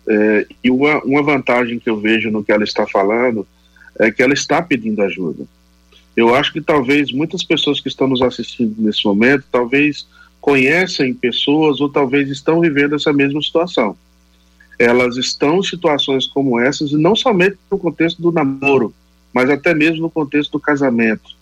[0.07, 3.47] É, e uma, uma vantagem que eu vejo no que ela está falando
[3.99, 5.45] é que ela está pedindo ajuda.
[6.15, 10.07] Eu acho que talvez muitas pessoas que estão nos assistindo nesse momento, talvez
[10.39, 13.95] conhecem pessoas ou talvez estão vivendo essa mesma situação.
[14.77, 18.93] Elas estão em situações como essas e não somente no contexto do namoro,
[19.33, 21.35] mas até mesmo no contexto do casamento.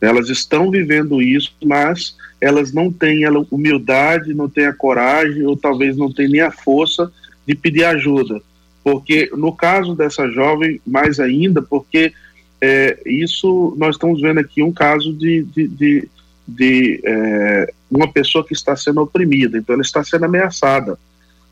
[0.00, 5.56] Elas estão vivendo isso, mas elas não têm a humildade, não têm a coragem, ou
[5.56, 7.10] talvez não têm nem a força
[7.46, 8.42] de pedir ajuda.
[8.82, 12.12] Porque no caso dessa jovem, mais ainda, porque
[12.62, 16.08] é, isso nós estamos vendo aqui um caso de, de, de,
[16.46, 20.98] de é, uma pessoa que está sendo oprimida, então ela está sendo ameaçada.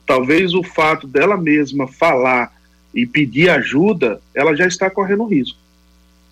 [0.07, 2.53] Talvez o fato dela mesma falar
[2.94, 5.59] e pedir ajuda, ela já está correndo risco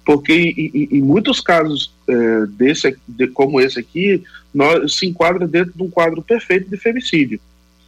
[0.09, 5.75] porque em, em muitos casos é, desse, de, como esse aqui, nós, se enquadra dentro
[5.77, 7.39] de um quadro perfeito de femicídio,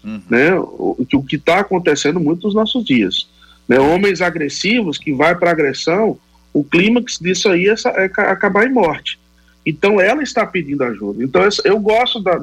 [0.05, 0.20] uhum.
[0.29, 0.55] né?
[0.55, 3.26] O, o que está acontecendo muito nos nossos dias,
[3.66, 3.81] né?
[3.81, 6.18] Homens agressivos que vai para agressão,
[6.53, 9.19] o clímax disso aí é, é, acabar em morte.
[9.65, 11.23] Então ela está pedindo ajuda.
[11.23, 12.37] Então eu gosto da,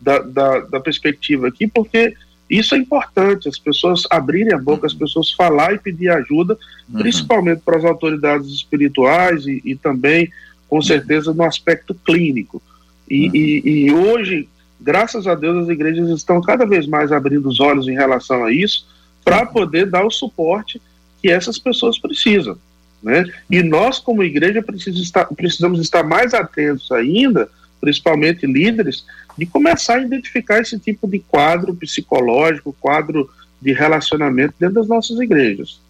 [0.00, 2.14] da, da, da perspectiva aqui porque
[2.50, 6.58] isso é importante, as pessoas abrirem a boca, as pessoas falar e pedir ajuda,
[6.88, 6.98] uhum.
[6.98, 10.32] principalmente para as autoridades espirituais e, e, também,
[10.68, 12.60] com certeza, no aspecto clínico.
[13.08, 13.36] E, uhum.
[13.36, 14.48] e, e, hoje,
[14.80, 18.52] graças a Deus, as igrejas estão cada vez mais abrindo os olhos em relação a
[18.52, 18.84] isso,
[19.24, 20.82] para poder dar o suporte
[21.22, 22.58] que essas pessoas precisam.
[23.02, 23.24] Né?
[23.50, 27.48] E nós, como igreja, precisamos estar, precisamos estar mais atentos ainda,
[27.80, 29.04] principalmente líderes,
[29.36, 35.18] de começar a identificar esse tipo de quadro psicológico, quadro de relacionamento dentro das nossas
[35.18, 35.80] igrejas.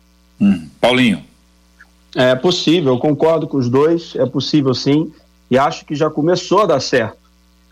[0.41, 0.69] Hum.
[0.81, 1.25] Paulinho.
[2.15, 5.13] É possível, eu concordo com os dois, é possível sim,
[5.51, 7.19] e acho que já começou a dar certo.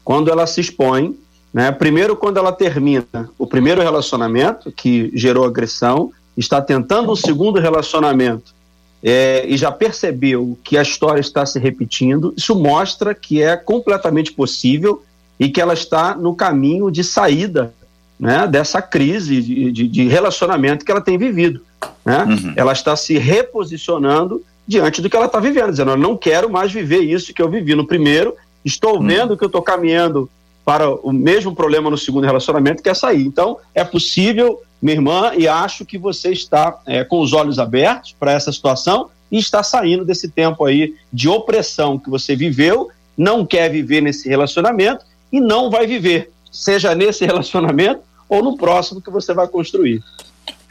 [0.05, 1.17] Quando ela se expõe,
[1.53, 7.59] né, primeiro quando ela termina o primeiro relacionamento, que gerou agressão, está tentando um segundo
[7.59, 8.55] relacionamento
[9.03, 14.33] é, e já percebeu que a história está se repetindo, isso mostra que é completamente
[14.33, 15.03] possível
[15.39, 17.73] e que ela está no caminho de saída
[18.19, 21.61] né, dessa crise de, de, de, relacionamento que ela tem vivido.
[22.05, 22.25] Né?
[22.25, 22.53] Uhum.
[22.57, 26.73] Ela está se reposicionando diante do que ela está vivendo, dizendo: Eu não quero mais
[26.73, 28.35] viver isso que eu vivi no primeiro,
[28.65, 29.07] estou uhum.
[29.07, 30.29] vendo que eu estou caminhando
[30.65, 33.25] para o mesmo problema no segundo relacionamento, que é sair.
[33.25, 38.15] Então, é possível, minha irmã, e acho que você está é, com os olhos abertos
[38.19, 43.45] para essa situação e está saindo desse tempo aí de opressão que você viveu, não
[43.45, 49.11] quer viver nesse relacionamento e não vai viver, seja nesse relacionamento ou no próximo que
[49.11, 50.03] você vai construir.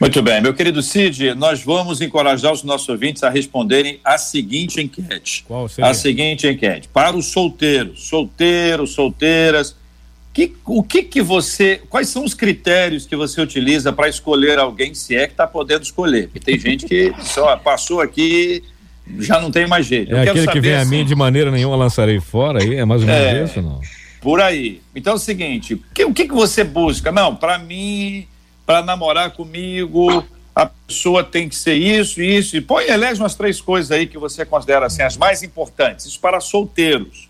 [0.00, 4.80] Muito bem, meu querido Cid, nós vamos encorajar os nossos ouvintes a responderem a seguinte
[4.80, 5.44] enquete.
[5.46, 5.90] Qual seria?
[5.90, 6.88] A seguinte enquete.
[6.88, 9.74] Para os solteiros, solteiros, solteiras,
[10.46, 14.94] que, o que que você, quais são os critérios que você utiliza para escolher alguém,
[14.94, 16.28] se é que está podendo escolher?
[16.28, 18.62] Porque tem gente que só passou aqui
[19.18, 20.14] já não tem mais jeito.
[20.14, 23.00] É aquele que vem assim, a mim de maneira nenhuma lançarei fora aí, é mais
[23.00, 23.80] ou menos é, isso não?
[24.20, 24.82] Por aí.
[24.94, 27.10] Então é o seguinte: o que, o que, que você busca?
[27.10, 28.26] Não, para mim,
[28.66, 30.24] para namorar comigo,
[30.54, 34.18] a pessoa tem que ser isso, isso, e põe, elege umas três coisas aí que
[34.18, 36.06] você considera assim, as mais importantes.
[36.06, 37.27] Isso para solteiros.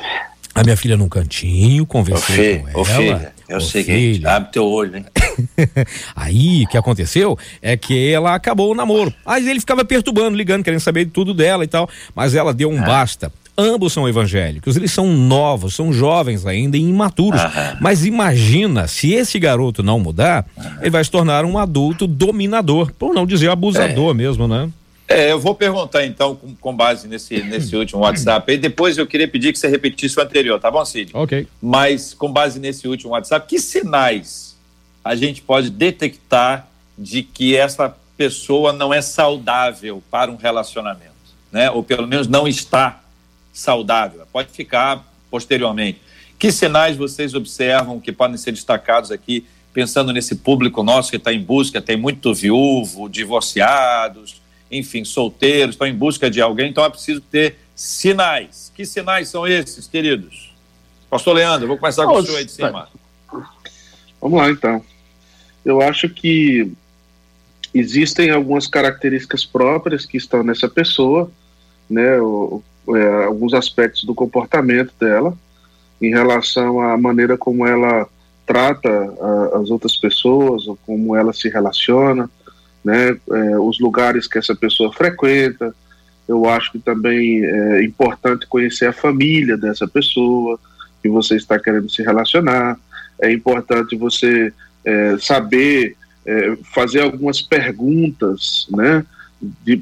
[0.53, 3.57] a minha filha num cantinho, conversei ô, com filha, ela.
[3.57, 4.19] Ô, sei filha.
[4.19, 5.05] que abre teu olho, hein?
[6.15, 9.13] Aí, o que aconteceu é que ela acabou o namoro.
[9.25, 12.81] Aí ele ficava perturbando, ligando, querendo saber tudo dela e tal, mas ela deu um
[12.81, 12.85] ah.
[12.85, 17.39] basta Ambos são evangélicos, eles são novos, são jovens ainda e imaturos.
[17.39, 17.77] Aham.
[17.79, 20.77] Mas imagina, se esse garoto não mudar, Aham.
[20.81, 24.13] ele vai se tornar um adulto dominador, por não dizer abusador é.
[24.13, 24.69] mesmo, né?
[25.07, 28.51] É, eu vou perguntar então, com, com base nesse, nesse último WhatsApp.
[28.51, 31.11] E depois eu queria pedir que você repetisse o anterior, tá bom, Cid?
[31.13, 31.47] Ok.
[31.61, 34.55] Mas com base nesse último WhatsApp, que sinais
[35.03, 41.11] a gente pode detectar de que essa pessoa não é saudável para um relacionamento,
[41.51, 41.69] né?
[41.69, 43.03] Ou pelo menos não está
[43.55, 44.27] saudável.
[44.31, 46.01] Pode ficar posteriormente.
[46.37, 51.33] Que sinais vocês observam que podem ser destacados aqui, pensando nesse público nosso que está
[51.33, 56.89] em busca, tem muito viúvo, divorciados, enfim, solteiros, estão em busca de alguém, então é
[56.89, 58.71] preciso ter sinais.
[58.75, 60.53] Que sinais são esses, queridos?
[61.09, 62.89] Pastor Leandro, vou começar com o senhor aí de cima.
[64.21, 64.83] Vamos lá, então.
[65.63, 66.71] Eu acho que
[67.73, 71.31] existem algumas características próprias que estão nessa pessoa,
[71.89, 72.19] né?
[72.19, 75.37] O, é, alguns aspectos do comportamento dela
[76.01, 78.07] em relação à maneira como ela
[78.45, 82.29] trata a, as outras pessoas, ou como ela se relaciona,
[82.83, 85.73] né, é, os lugares que essa pessoa frequenta.
[86.27, 90.59] Eu acho que também é importante conhecer a família dessa pessoa
[91.01, 92.77] que você está querendo se relacionar.
[93.21, 94.51] É importante você
[94.83, 99.05] é, saber é, fazer algumas perguntas, né?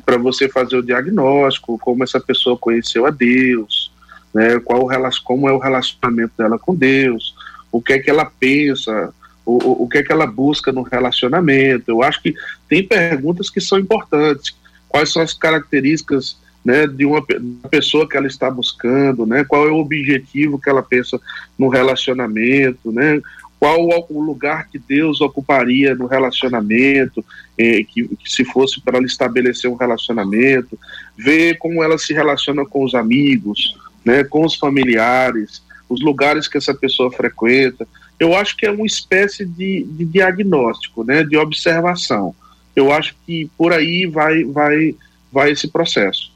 [0.05, 3.91] Para você fazer o diagnóstico, como essa pessoa conheceu a Deus,
[4.33, 4.87] né, qual
[5.23, 7.35] como é o relacionamento dela com Deus,
[7.71, 9.13] o que é que ela pensa,
[9.45, 11.91] o, o que é que ela busca no relacionamento.
[11.91, 12.33] Eu acho que
[12.67, 14.55] tem perguntas que são importantes.
[14.87, 17.21] Quais são as características né, de uma
[17.69, 21.19] pessoa que ela está buscando, né, qual é o objetivo que ela pensa
[21.57, 23.21] no relacionamento, né,
[23.63, 27.23] qual o lugar que Deus ocuparia no relacionamento,
[27.57, 30.77] eh, que, que, se fosse para ela estabelecer um relacionamento,
[31.17, 36.57] ver como ela se relaciona com os amigos, né, com os familiares, os lugares que
[36.57, 37.87] essa pessoa frequenta.
[38.19, 42.35] Eu acho que é uma espécie de, de diagnóstico, né, de observação.
[42.75, 44.93] Eu acho que por aí vai, vai,
[45.31, 46.33] vai esse processo.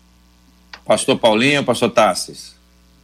[0.86, 2.55] Pastor Paulinho, pastor Tassis.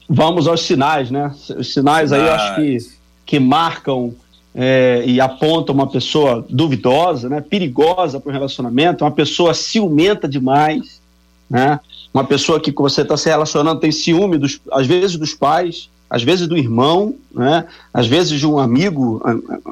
[0.07, 1.30] vamos aos sinais, né?
[1.57, 3.03] Os sinais, aí eu acho que,
[3.34, 4.13] que marcam
[4.53, 7.41] é, e apontam uma pessoa duvidosa, né?
[7.41, 11.01] Perigosa para o relacionamento, uma pessoa ciumenta demais,
[11.49, 11.79] né?
[12.13, 16.21] Uma pessoa que você está se relacionando tem ciúme, dos, às vezes dos pais, às
[16.21, 17.65] vezes do irmão, né?
[17.91, 19.19] às vezes de um amigo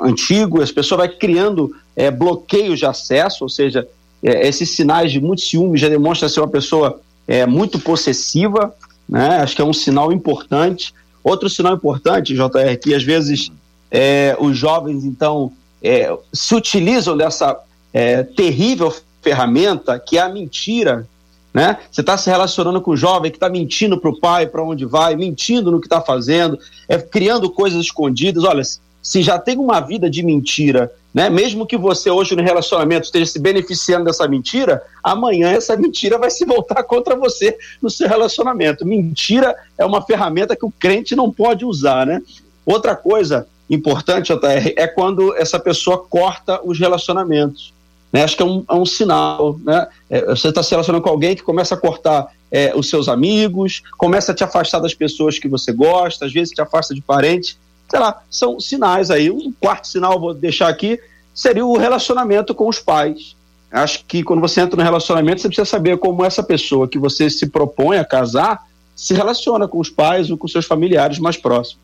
[0.03, 3.87] antigo, as pessoas vai criando é, bloqueios de acesso, ou seja,
[4.23, 8.73] é, esses sinais de muito ciúme já demonstram ser uma pessoa é, muito possessiva,
[9.07, 9.37] né?
[9.37, 10.95] acho que é um sinal importante.
[11.23, 13.51] Outro sinal importante, JR, que às vezes
[13.89, 15.51] é, os jovens, então,
[15.81, 17.57] é, se utilizam dessa
[17.93, 21.07] é, terrível ferramenta que é a mentira,
[21.53, 21.77] né?
[21.91, 24.85] Você está se relacionando com um jovem que está mentindo para o pai, para onde
[24.85, 26.57] vai, mentindo no que está fazendo,
[26.87, 28.43] é criando coisas escondidas.
[28.43, 28.63] Olha,
[29.01, 31.29] se já tem uma vida de mentira, né?
[31.29, 36.29] Mesmo que você hoje no relacionamento esteja se beneficiando dessa mentira, amanhã essa mentira vai
[36.29, 38.85] se voltar contra você no seu relacionamento.
[38.85, 42.21] Mentira é uma ferramenta que o crente não pode usar, né?
[42.65, 47.73] Outra coisa importante, JR, é quando essa pessoa corta os relacionamentos.
[48.11, 48.23] Né?
[48.23, 49.57] Acho que é um, é um sinal.
[49.63, 49.87] Né?
[50.09, 53.81] É, você está se relacionando com alguém que começa a cortar é, os seus amigos,
[53.97, 57.57] começa a te afastar das pessoas que você gosta, às vezes te afasta de parentes.
[57.91, 59.29] Sei lá, são sinais aí.
[59.29, 60.97] Um quarto sinal, vou deixar aqui,
[61.33, 63.35] seria o relacionamento com os pais.
[63.69, 67.29] Acho que quando você entra no relacionamento, você precisa saber como essa pessoa que você
[67.29, 68.65] se propõe a casar
[68.95, 71.81] se relaciona com os pais ou com seus familiares mais próximos.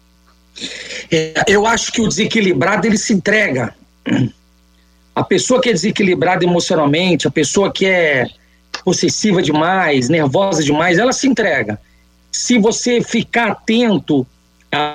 [1.12, 3.76] É, eu acho que o desequilibrado ele se entrega
[5.18, 8.28] a pessoa que é desequilibrada emocionalmente, a pessoa que é
[8.86, 11.80] possessiva demais, nervosa demais, ela se entrega.
[12.32, 14.28] Se você ficar atento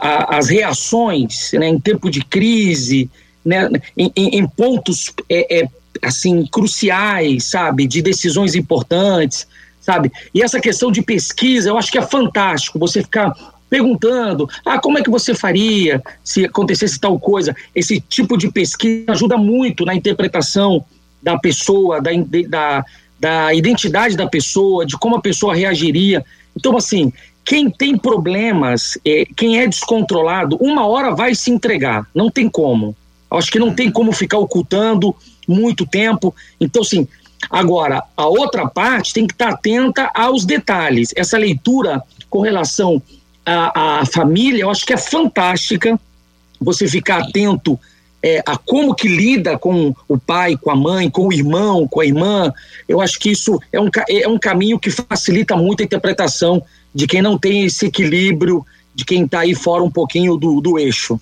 [0.01, 3.11] às reações né, em tempo de crise,
[3.45, 5.69] né, em, em, pontos é, é,
[6.03, 9.47] assim cruciais, sabe, de decisões importantes,
[9.81, 10.13] sabe?
[10.35, 12.79] E essa questão de pesquisa, eu acho que é fantástico.
[12.79, 13.35] Você ficar
[13.69, 17.55] perguntando: ah, como é que você faria se acontecesse tal coisa?
[17.75, 20.85] Esse tipo de pesquisa ajuda muito na interpretação
[21.23, 22.11] da pessoa, da,
[22.49, 22.85] da,
[23.19, 26.25] da identidade da pessoa, de como a pessoa reagiria.
[26.57, 27.13] Então, assim,
[27.45, 32.97] quem tem problemas, é, quem é descontrolado, uma hora vai se entregar, não tem como.
[33.31, 35.15] Acho que não tem como ficar ocultando
[35.49, 36.35] muito tempo.
[36.61, 37.09] Então, assim,
[37.51, 41.13] agora, a outra parte tem que estar atenta aos detalhes.
[41.17, 43.03] Essa leitura com relação
[43.45, 45.99] a, a família, eu acho que é fantástica
[46.61, 47.79] você ficar atento
[48.23, 52.01] é, a como que lida com o pai, com a mãe, com o irmão, com
[52.01, 52.53] a irmã.
[52.89, 56.63] Eu acho que isso é um, é um caminho que facilita muito a interpretação
[56.95, 58.65] de quem não tem esse equilíbrio,
[58.95, 61.21] de quem está aí fora um pouquinho do, do eixo.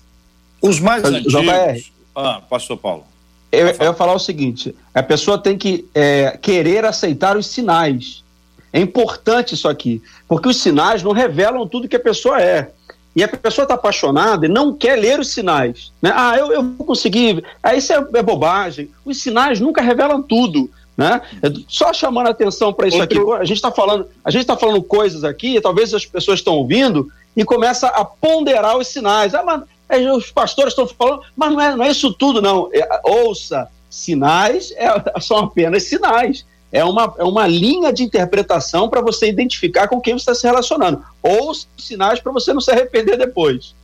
[0.61, 1.33] Os mais antigos...
[1.33, 3.03] JR, ah, pastor Paulo.
[3.51, 8.23] Eu, eu ia falar o seguinte, a pessoa tem que é, querer aceitar os sinais.
[8.71, 12.71] É importante isso aqui, porque os sinais não revelam tudo que a pessoa é.
[13.13, 15.91] E a pessoa está apaixonada e não quer ler os sinais.
[16.01, 16.13] Né?
[16.15, 17.43] Ah, eu, eu vou conseguir.
[17.61, 18.89] Ah, isso é, é bobagem.
[19.03, 20.71] Os sinais nunca revelam tudo.
[21.01, 21.21] Né?
[21.67, 23.33] Só chamando a atenção para isso Outro...
[23.33, 23.41] aqui.
[23.41, 27.11] A gente está falando, a gente está falando coisas aqui, talvez as pessoas estão ouvindo
[27.35, 29.33] e começa a ponderar os sinais.
[29.33, 32.69] Ah, mas é, os pastores estão falando, mas não é, não é isso tudo, não.
[32.71, 34.87] É, ouça, sinais é,
[35.19, 40.13] são apenas sinais é uma, é uma linha de interpretação para você identificar com quem
[40.13, 41.03] você está se relacionando.
[41.21, 43.75] Ou sinais para você não se arrepender depois.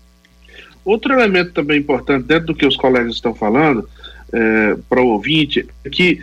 [0.86, 3.90] Outro elemento também importante, dentro do que os colegas estão falando,
[4.32, 6.22] é, para o ouvinte, é que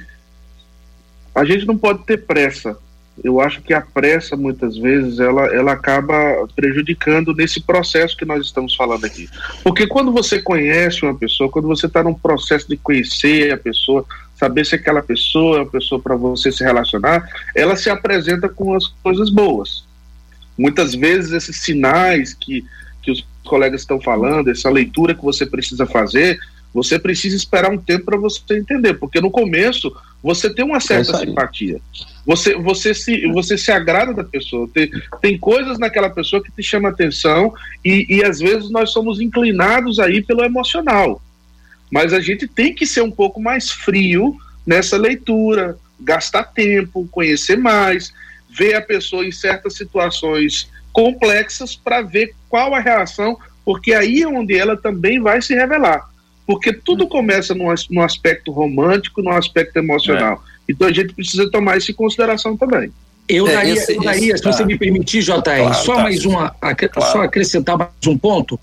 [1.35, 2.79] a gente não pode ter pressa.
[3.23, 8.45] Eu acho que a pressa, muitas vezes, ela, ela acaba prejudicando nesse processo que nós
[8.45, 9.29] estamos falando aqui.
[9.63, 14.05] Porque quando você conhece uma pessoa, quando você está num processo de conhecer a pessoa,
[14.35, 18.75] saber se aquela pessoa é uma pessoa para você se relacionar, ela se apresenta com
[18.75, 19.85] as coisas boas.
[20.59, 22.65] Muitas vezes esses sinais que,
[23.01, 26.39] que os colegas estão falando, essa leitura que você precisa fazer,
[26.75, 31.17] você precisa esperar um tempo para você entender, porque no começo você tem uma certa
[31.17, 31.81] é simpatia.
[32.27, 34.69] Você, você, se, você se agrada da pessoa.
[34.73, 37.55] Tem, tem coisas naquela pessoa que te chama atenção
[37.85, 41.23] e, e às vezes nós somos inclinados aí pelo emocional
[41.95, 47.57] mas a gente tem que ser um pouco mais frio nessa leitura, gastar tempo, conhecer
[47.57, 48.13] mais,
[48.51, 54.27] ver a pessoa em certas situações complexas para ver qual a reação, porque aí é
[54.27, 56.09] onde ela também vai se revelar.
[56.47, 60.43] Porque tudo começa no, no aspecto romântico, no aspecto emocional.
[60.69, 60.73] É.
[60.73, 62.93] Então a gente precisa tomar isso em consideração também.
[63.29, 64.53] Eu é, daria, esse, eu daria esse, se tá.
[64.53, 67.13] você me permitir, JR, claro, só tá, mais uma, claro.
[67.13, 68.61] só acrescentar mais um ponto,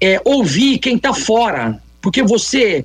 [0.00, 2.84] é ouvir quem está fora porque você,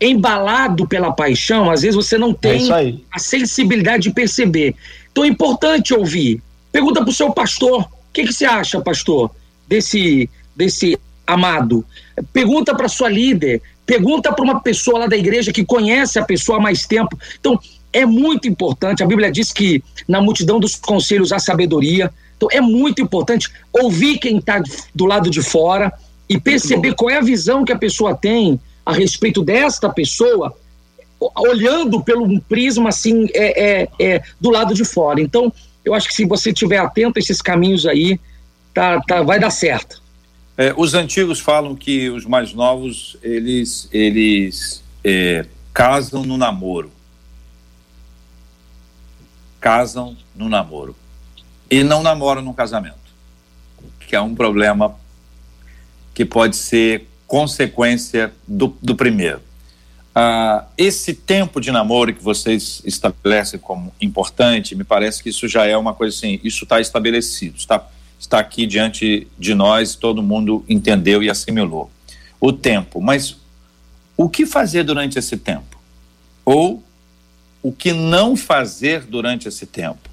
[0.00, 4.74] embalado pela paixão, às vezes você não tem é a sensibilidade de perceber.
[5.10, 6.42] Então é importante ouvir.
[6.70, 9.30] Pergunta para o seu pastor: o que, que você acha, pastor?
[9.68, 11.84] desse, desse amado.
[12.32, 16.58] Pergunta para sua líder, pergunta para uma pessoa lá da igreja que conhece a pessoa
[16.58, 17.18] há mais tempo.
[17.38, 17.58] Então,
[17.92, 19.02] é muito importante.
[19.02, 22.12] A Bíblia diz que na multidão dos conselhos há sabedoria.
[22.36, 24.62] Então, é muito importante ouvir quem está
[24.94, 25.92] do lado de fora
[26.28, 30.54] e perceber qual é a visão que a pessoa tem a respeito desta pessoa,
[31.36, 35.20] olhando pelo prisma assim, é, é, é, do lado de fora.
[35.20, 35.52] Então,
[35.84, 38.20] eu acho que se você estiver atento a esses caminhos aí,
[38.74, 40.02] tá, tá, vai dar certo.
[40.58, 46.90] É, os antigos falam que os mais novos eles eles é, casam no namoro,
[49.60, 50.96] casam no namoro.
[51.70, 52.96] E não namoram no casamento,
[54.00, 54.96] que é um problema
[56.14, 59.42] que pode ser consequência do, do primeiro.
[60.14, 65.66] Ah, esse tempo de namoro que vocês estabelecem como importante, me parece que isso já
[65.66, 67.86] é uma coisa assim, isso está estabelecido, está
[68.18, 71.90] está aqui diante de nós, todo mundo entendeu e assimilou.
[72.40, 73.36] O tempo, mas
[74.16, 75.78] o que fazer durante esse tempo?
[76.44, 76.82] Ou
[77.62, 80.08] o que não fazer durante esse tempo?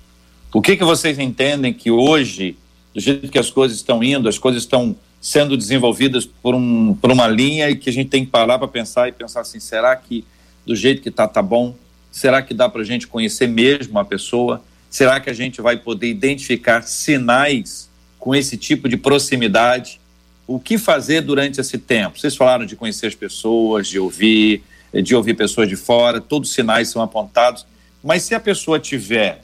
[0.53, 2.57] O que, que vocês entendem que hoje,
[2.93, 7.11] do jeito que as coisas estão indo, as coisas estão sendo desenvolvidas por, um, por
[7.11, 9.95] uma linha e que a gente tem que parar para pensar e pensar assim: será
[9.95, 10.25] que
[10.65, 11.75] do jeito que está, tá bom?
[12.11, 14.61] Será que dá para a gente conhecer mesmo a pessoa?
[14.89, 17.89] Será que a gente vai poder identificar sinais
[18.23, 19.99] com esse tipo de proximidade.
[20.47, 22.17] O que fazer durante esse tempo?
[22.17, 24.63] Vocês falaram de conhecer as pessoas, de ouvir,
[25.03, 27.65] de ouvir pessoas de fora, todos os sinais são apontados.
[28.01, 29.41] Mas se a pessoa tiver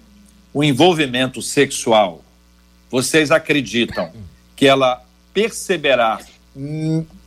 [0.54, 2.24] o um envolvimento sexual,
[2.90, 4.14] vocês acreditam
[4.56, 5.04] que ela
[5.34, 6.22] perceberá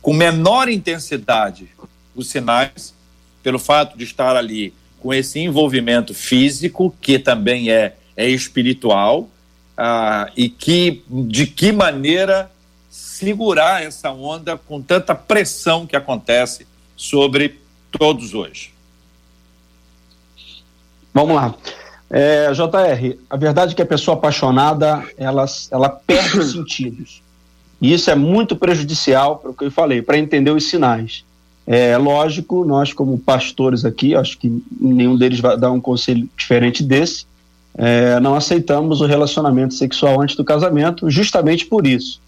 [0.01, 1.69] com menor intensidade
[2.15, 2.95] os sinais,
[3.43, 9.29] pelo fato de estar ali com esse envolvimento físico, que também é, é espiritual,
[9.77, 12.51] ah, e que, de que maneira
[12.89, 17.59] segurar essa onda com tanta pressão que acontece sobre
[17.91, 18.73] todos hoje.
[21.13, 21.55] Vamos lá.
[22.09, 27.23] É, JR, a verdade é que a pessoa apaixonada, ela, ela perde os sentidos.
[27.81, 31.25] E isso é muito prejudicial, para o que eu falei, para entender os sinais.
[31.65, 36.83] É lógico, nós como pastores aqui, acho que nenhum deles vai dar um conselho diferente
[36.83, 37.25] desse,
[37.75, 42.21] é, não aceitamos o relacionamento sexual antes do casamento, justamente por isso.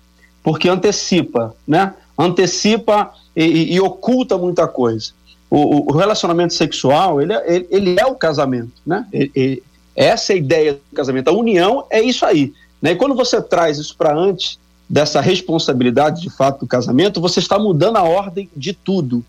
[0.43, 1.93] Porque antecipa, né?
[2.17, 5.11] Antecipa e, e, oculta muita coisa.
[5.49, 9.05] O, o, relacionamento sexual, ele, é, ele, ele é o casamento, né?
[9.11, 9.61] Ele,
[9.95, 11.29] essa é a ideia do casamento.
[11.29, 12.53] A união é isso aí.
[12.81, 12.91] Né?
[12.91, 17.57] E quando você traz isso para antes dessa responsabilidade de fato do casamento, você está
[17.57, 19.23] mudando a ordem de tudo.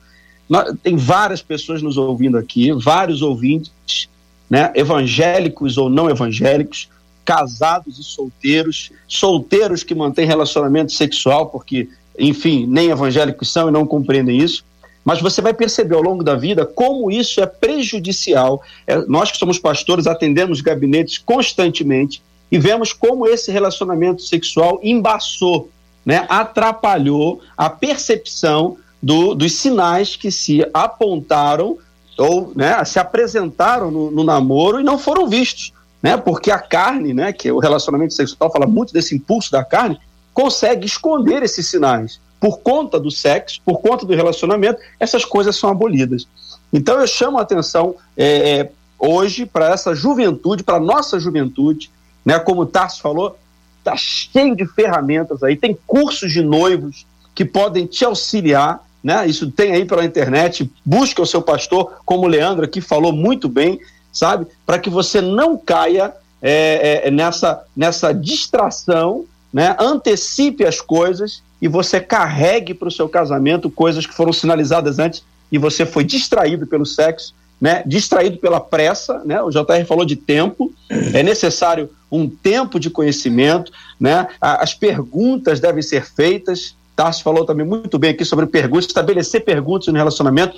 [0.82, 4.08] Tem várias pessoas nos ouvindo aqui, vários ouvintes
[4.48, 6.88] né, evangélicos ou não evangélicos,
[7.24, 11.88] casados e solteiros, solteiros que mantêm relacionamento sexual, porque,
[12.18, 14.64] enfim, nem evangélicos são e não compreendem isso.
[15.04, 18.62] Mas você vai perceber ao longo da vida como isso é prejudicial.
[18.86, 25.68] É, nós que somos pastores atendemos gabinetes constantemente e vemos como esse relacionamento sexual embaçou,
[26.04, 31.78] né, atrapalhou a percepção do, dos sinais que se apontaram
[32.18, 36.16] ou né, se apresentaram no, no, namoro e não foram vistos, né?
[36.16, 39.98] Porque a carne, né, que o relacionamento sexual fala muito desse impulso da carne,
[40.32, 42.20] consegue esconder esses sinais.
[42.40, 46.26] Por conta do sexo, por conta do relacionamento, essas coisas são abolidas.
[46.72, 51.90] Então eu chamo a atenção é, é hoje para essa juventude, para nossa juventude,
[52.24, 52.38] né?
[52.38, 53.38] Como o Tarso falou,
[53.84, 59.24] tá cheio de ferramentas aí, tem cursos de noivos que podem te auxiliar né?
[59.24, 60.68] Isso tem aí pela internet.
[60.84, 63.78] Busque o seu pastor, como o Leandro aqui falou muito bem,
[64.12, 64.48] sabe?
[64.66, 69.76] Para que você não caia é, é, nessa, nessa distração, né?
[69.78, 75.22] Antecipe as coisas e você carregue para o seu casamento coisas que foram sinalizadas antes
[75.52, 77.84] e você foi distraído pelo sexo, né?
[77.86, 79.40] Distraído pela pressa, né?
[79.40, 80.72] O JR falou de tempo.
[81.14, 84.26] É necessário um tempo de conhecimento, né?
[84.40, 89.88] As perguntas devem ser feitas, Tarso falou também muito bem aqui sobre perguntas, estabelecer perguntas
[89.88, 90.56] no relacionamento.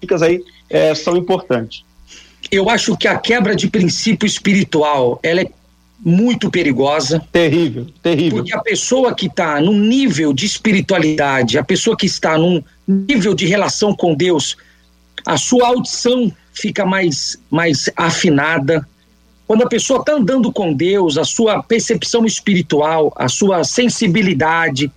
[0.00, 1.82] Dicas aí é, são importantes.
[2.50, 5.50] Eu acho que a quebra de princípio espiritual ela é
[6.04, 7.22] muito perigosa.
[7.32, 8.38] Terrível, terrível.
[8.38, 13.34] Porque a pessoa que está num nível de espiritualidade, a pessoa que está num nível
[13.34, 14.56] de relação com Deus,
[15.26, 18.86] a sua audição fica mais, mais afinada.
[19.46, 24.90] Quando a pessoa está andando com Deus, a sua percepção espiritual, a sua sensibilidade,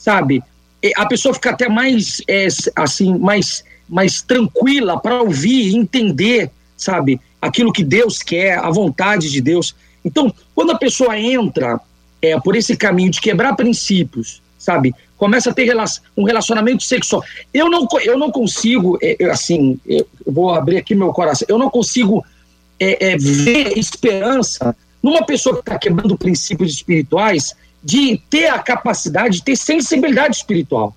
[0.00, 0.42] sabe?
[0.96, 7.20] A pessoa fica até mais, é, assim, mais, mais tranquila para ouvir e entender, sabe?
[7.40, 9.76] Aquilo que Deus quer, a vontade de Deus.
[10.02, 11.78] Então, quando a pessoa entra
[12.22, 14.94] é, por esse caminho de quebrar princípios, sabe?
[15.18, 15.70] Começa a ter
[16.16, 17.22] um relacionamento sexual.
[17.52, 21.68] Eu não, eu não consigo, é, assim, eu vou abrir aqui meu coração, eu não
[21.68, 22.24] consigo
[22.78, 29.38] é, é, ver esperança numa pessoa que está quebrando princípios espirituais de ter a capacidade
[29.38, 30.94] de ter sensibilidade espiritual.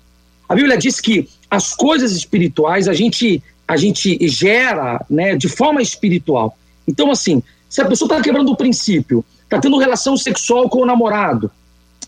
[0.48, 5.80] A Bíblia diz que as coisas espirituais a gente a gente gera, né, de forma
[5.80, 6.56] espiritual.
[6.86, 10.86] Então assim, se a pessoa está quebrando o princípio, está tendo relação sexual com o
[10.86, 11.50] namorado,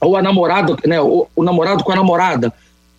[0.01, 2.53] ou a namorada, né, o, o namorado com a namorada,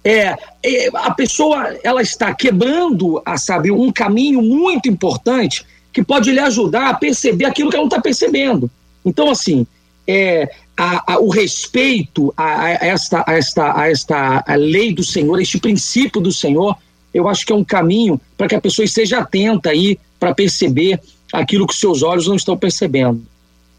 [0.04, 6.32] é, é, a pessoa ela está quebrando, a sabe, um caminho muito importante que pode
[6.32, 8.72] lhe ajudar a perceber aquilo que ela não está percebendo.
[9.04, 9.68] Então, assim,
[10.08, 15.04] é, a, a, o respeito a, a, esta, a, esta, a esta a lei do
[15.04, 16.78] Senhor, este princípio do Senhor,
[17.14, 21.02] eu acho que é um caminho para que a pessoa esteja atenta aí para perceber
[21.34, 23.26] aquilo que seus olhos não estão percebendo.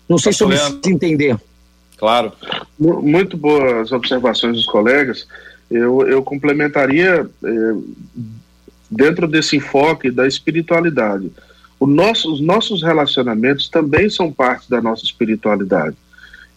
[0.09, 1.39] Não sei se eu me entender.
[1.97, 2.33] Claro.
[2.79, 5.27] Muito boas observações dos colegas.
[5.71, 7.75] Eu, eu complementaria eh,
[8.91, 11.31] dentro desse enfoque da espiritualidade.
[11.81, 15.97] Nosso, os nossos relacionamentos também são parte da nossa espiritualidade.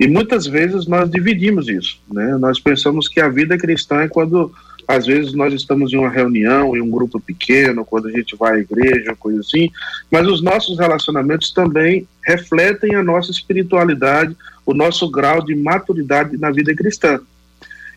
[0.01, 2.01] E muitas vezes nós dividimos isso.
[2.11, 2.35] Né?
[2.39, 4.51] Nós pensamos que a vida cristã é quando
[4.87, 8.55] às vezes nós estamos em uma reunião, em um grupo pequeno, quando a gente vai
[8.55, 9.69] à igreja, coisa assim,
[10.09, 14.35] mas os nossos relacionamentos também refletem a nossa espiritualidade,
[14.65, 17.21] o nosso grau de maturidade na vida cristã.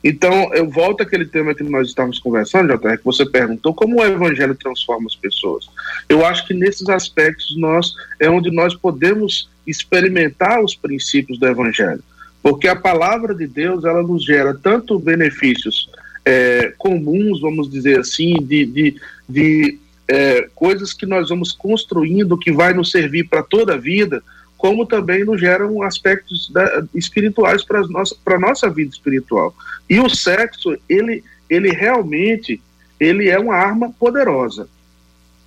[0.04, 4.04] Então, eu volto àquele tema que nós estávamos conversando, Jota, que você perguntou como o
[4.04, 5.66] evangelho transforma as pessoas.
[6.06, 12.02] Eu acho que nesses aspectos nós é onde nós podemos experimentar os princípios do evangelho,
[12.42, 15.90] porque a palavra de Deus ela nos gera tanto benefícios
[16.24, 18.96] é, comuns, vamos dizer assim, de, de,
[19.28, 24.22] de é, coisas que nós vamos construindo que vai nos servir para toda a vida,
[24.56, 29.54] como também nos geram aspectos da, espirituais para nossa, a nossa vida espiritual.
[29.88, 32.60] E o sexo, ele, ele realmente
[32.98, 34.68] ele é uma arma poderosa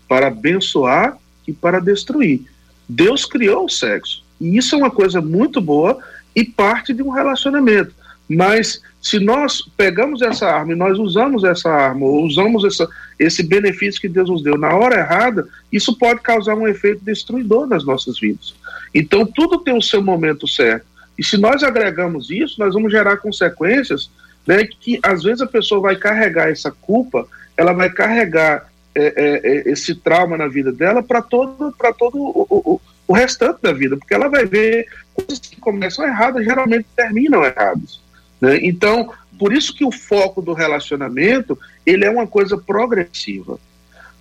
[0.08, 2.46] para abençoar e para destruir.
[2.88, 4.24] Deus criou o sexo.
[4.40, 5.98] E isso é uma coisa muito boa
[6.36, 7.94] e parte de um relacionamento.
[8.30, 13.42] Mas se nós pegamos essa arma e nós usamos essa arma, ou usamos essa, esse
[13.42, 17.86] benefício que Deus nos deu na hora errada, isso pode causar um efeito destruidor nas
[17.86, 18.54] nossas vidas.
[18.94, 20.86] Então, tudo tem o seu momento certo.
[21.18, 24.10] E se nós agregamos isso, nós vamos gerar consequências
[24.46, 29.48] né, que às vezes a pessoa vai carregar essa culpa, ela vai carregar é, é,
[29.48, 33.72] é esse trauma na vida dela para todo, pra todo o, o, o restante da
[33.72, 38.02] vida, porque ela vai ver coisas que começam erradas, geralmente terminam erradas.
[38.42, 38.60] Né?
[38.64, 43.60] Então, por isso que o foco do relacionamento ele é uma coisa progressiva.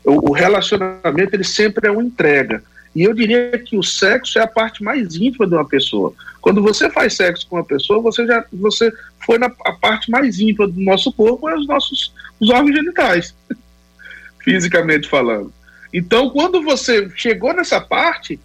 [0.04, 2.62] O, o relacionamento ele sempre é uma entrega.
[2.94, 6.14] E eu diria que o sexo é a parte mais íntima de uma pessoa.
[6.40, 10.38] Quando você faz sexo com uma pessoa, você já você foi na a parte mais
[10.38, 13.34] íntima do nosso corpo, é os nossos os órgãos genitais,
[14.46, 15.52] fisicamente falando.
[15.92, 18.38] Então, quando você chegou nessa parte,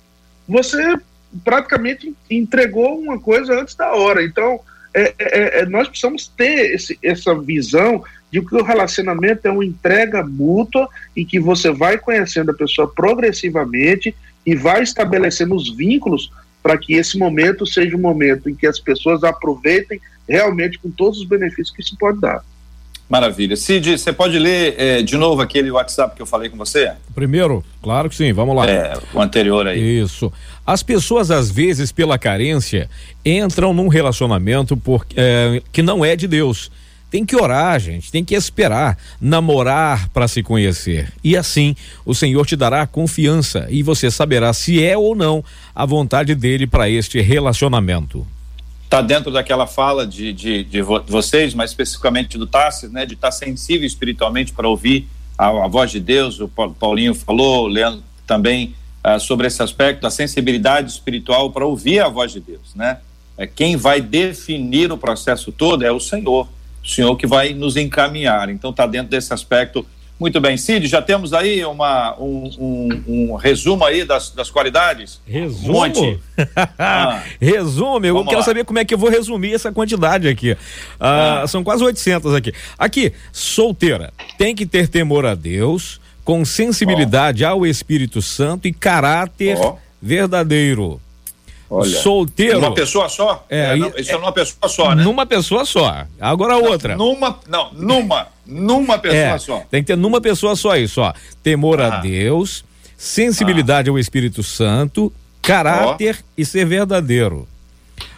[0.48, 0.96] você
[1.44, 4.24] praticamente entregou uma coisa antes da hora.
[4.24, 4.60] Então,
[4.96, 9.64] é, é, é, nós precisamos ter esse, essa visão de que o relacionamento é uma
[9.64, 16.32] entrega mútua e que você vai conhecendo a pessoa progressivamente e vai estabelecendo os vínculos
[16.64, 21.20] para que esse momento seja um momento em que as pessoas aproveitem realmente com todos
[21.20, 22.44] os benefícios que isso pode dar.
[23.12, 23.58] Maravilha.
[23.58, 26.94] Cid, você pode ler é, de novo aquele WhatsApp que eu falei com você?
[27.14, 28.66] Primeiro, claro que sim, vamos lá.
[28.66, 30.00] É, o anterior aí.
[30.00, 30.32] Isso.
[30.66, 32.90] As pessoas, às vezes, pela carência,
[33.26, 36.72] entram num relacionamento por, é, que não é de Deus.
[37.10, 41.12] Tem que orar, gente, tem que esperar, namorar para se conhecer.
[41.22, 45.44] E assim, o Senhor te dará confiança e você saberá se é ou não
[45.76, 48.26] a vontade dele para este relacionamento
[48.92, 53.30] está dentro daquela fala de, de, de, vocês, mas especificamente do Tarsis, né, de estar
[53.30, 56.42] tá sensível espiritualmente para ouvir a, a, voz de Deus.
[56.42, 58.76] O Paulinho falou, o Leandro também,
[59.06, 62.98] uh, sobre esse aspecto, a sensibilidade espiritual para ouvir a voz de Deus, né?
[63.38, 66.50] É, quem vai definir o processo todo é o Senhor,
[66.84, 68.50] o Senhor que vai nos encaminhar.
[68.50, 69.86] Então está dentro desse aspecto
[70.22, 75.20] muito bem, Cid, já temos aí uma, um, um, um resumo aí das, das qualidades?
[75.26, 75.84] Resumo?
[75.84, 76.20] Um
[76.78, 77.24] ah.
[77.42, 78.46] Resumo, eu Vamos quero lá.
[78.46, 80.56] saber como é que eu vou resumir essa quantidade aqui.
[81.00, 81.48] Ah, ah.
[81.48, 82.54] São quase 800 aqui.
[82.78, 87.48] Aqui, solteira, tem que ter temor a Deus, com sensibilidade oh.
[87.48, 89.76] ao Espírito Santo e caráter oh.
[90.00, 91.02] verdadeiro.
[91.74, 92.60] Olha, solteiro.
[92.60, 93.46] Uma pessoa só?
[93.50, 95.04] É, é, isso é, é numa pessoa só, né?
[95.06, 96.06] Numa pessoa só.
[96.20, 96.98] Agora outra.
[96.98, 99.60] Numa, não, numa, numa pessoa é, só.
[99.72, 101.14] Tem que ter numa pessoa só isso, ó.
[101.42, 101.88] Temor ah.
[101.88, 102.66] a Deus,
[102.98, 103.94] sensibilidade ah.
[103.94, 106.32] ao Espírito Santo, caráter oh.
[106.38, 107.48] e ser verdadeiro.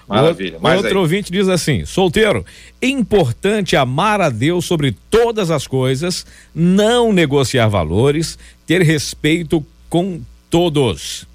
[0.08, 0.58] Maravilha.
[0.60, 0.98] Mais outro aí.
[0.98, 2.44] ouvinte diz assim: solteiro,
[2.82, 6.26] é importante amar a Deus sobre todas as coisas,
[6.56, 11.28] não negociar valores, ter respeito com todos.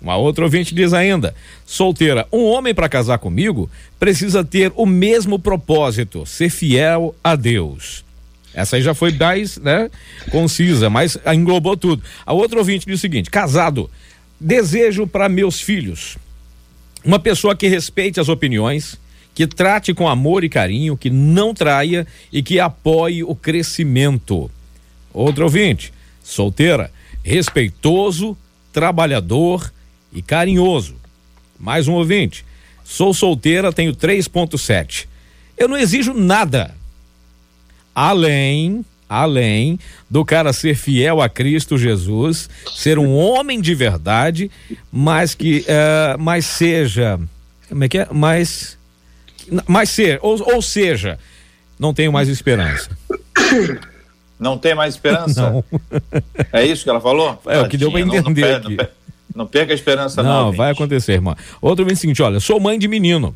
[0.00, 1.34] Uma outra ouvinte diz ainda:
[1.66, 8.04] solteira, um homem para casar comigo precisa ter o mesmo propósito, ser fiel a Deus.
[8.52, 9.90] Essa aí já foi mais, né,
[10.30, 12.02] concisa, mas englobou tudo.
[12.26, 13.90] A outra ouvinte diz o seguinte: casado,
[14.40, 16.16] desejo para meus filhos
[17.04, 18.98] uma pessoa que respeite as opiniões,
[19.34, 24.50] que trate com amor e carinho, que não traia e que apoie o crescimento.
[25.12, 25.92] Outro ouvinte,
[26.22, 26.90] solteira,
[27.22, 28.36] respeitoso,
[28.72, 29.72] trabalhador
[30.12, 30.96] e carinhoso.
[31.58, 32.44] Mais um ouvinte,
[32.84, 35.06] sou solteira, tenho 3.7.
[35.56, 36.74] Eu não exijo nada.
[37.94, 39.76] Além além
[40.08, 44.48] do cara ser fiel a Cristo Jesus, ser um homem de verdade,
[44.92, 47.18] mas que uh, mas seja
[47.68, 48.08] como é que é?
[48.12, 48.78] Mas
[49.66, 51.18] mas ser ou, ou seja,
[51.76, 52.96] não tenho mais esperança.
[54.38, 55.50] Não tem mais esperança?
[55.50, 55.64] Não.
[56.50, 57.38] É isso que ela falou?
[57.44, 58.60] É o que deu para entender.
[58.60, 58.88] Não, não, não,
[59.50, 60.46] perca a esperança, não.
[60.46, 61.34] Não, vai acontecer, irmã.
[61.60, 63.34] Outro vem o seguinte: olha, sou mãe de menino.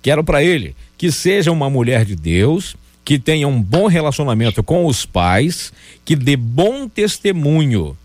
[0.00, 4.86] Quero para ele que seja uma mulher de Deus, que tenha um bom relacionamento com
[4.86, 5.72] os pais,
[6.04, 7.96] que dê bom testemunho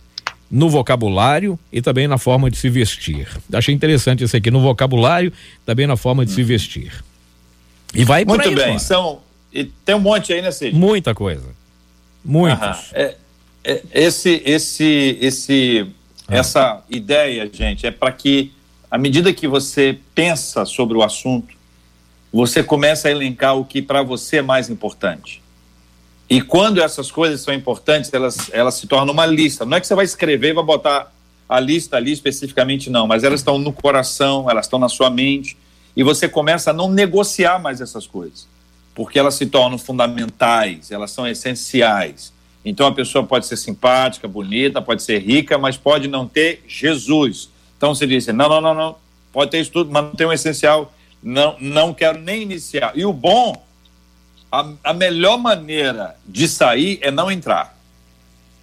[0.49, 3.27] no vocabulário e também na forma de se vestir.
[3.51, 5.33] Achei interessante isso aqui, no vocabulário,
[5.65, 6.35] também na forma de hum.
[6.35, 7.03] se vestir.
[7.93, 9.19] E vai Muito aí, bem, são
[9.53, 10.75] e tem um monte aí, né, Cid?
[10.75, 11.43] Muita coisa.
[12.25, 12.91] Muitos.
[12.93, 13.15] É,
[13.63, 15.87] é, esse, esse, esse,
[16.27, 16.35] ah.
[16.35, 18.51] essa ideia, gente, é para que,
[18.89, 21.55] à medida que você pensa sobre o assunto,
[22.31, 25.41] você começa a elencar o que para você é mais importante.
[26.29, 29.65] E quando essas coisas são importantes, elas, elas se tornam uma lista.
[29.65, 31.13] Não é que você vai escrever e vai botar
[31.47, 35.55] a lista ali especificamente, não, mas elas estão no coração, elas estão na sua mente,
[35.95, 38.47] e você começa a não negociar mais essas coisas,
[38.95, 42.33] porque elas se tornam fundamentais, elas são essenciais.
[42.65, 47.49] Então a pessoa pode ser simpática, bonita, pode ser rica, mas pode não ter Jesus.
[47.77, 48.95] Então você diz: não, não, não, não,
[49.31, 50.93] pode ter isso tudo, mas não tem um essencial
[51.23, 52.91] não, não quero nem iniciar.
[52.95, 53.65] E o bom,
[54.51, 57.75] a, a melhor maneira de sair é não entrar.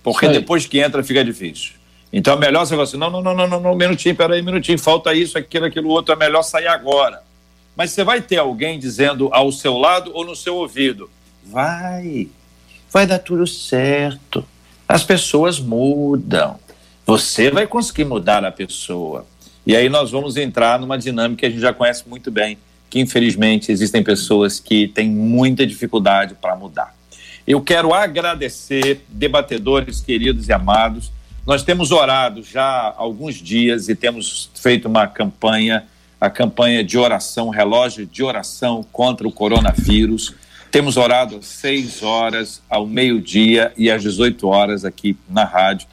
[0.03, 0.35] Porque Sei.
[0.35, 1.73] depois que entra fica difícil.
[2.13, 4.79] Então é melhor você falar assim: não, não, não, não, não, não, minutinho, peraí, minutinho,
[4.79, 7.23] falta isso, aquilo, aquilo outro, é melhor sair agora.
[7.75, 11.11] Mas você vai ter alguém dizendo ao seu lado ou no seu ouvido:
[11.45, 12.29] vai,
[12.93, 14.45] vai dar tudo certo.
[14.87, 16.59] As pessoas mudam.
[17.07, 19.27] Você vai conseguir mudar a pessoa.
[19.67, 23.01] E aí nós vamos entrar numa dinâmica que a gente já conhece muito bem, que
[23.01, 26.95] infelizmente existem pessoas que têm muita dificuldade para mudar.
[27.47, 31.13] Eu quero agradecer, debatedores queridos e amados.
[31.47, 35.85] Nós temos orado já há alguns dias e temos feito uma campanha,
[36.21, 40.35] a campanha de oração, relógio de oração contra o coronavírus.
[40.71, 45.89] Temos orado às 6 horas, ao meio-dia e às 18 horas aqui na rádio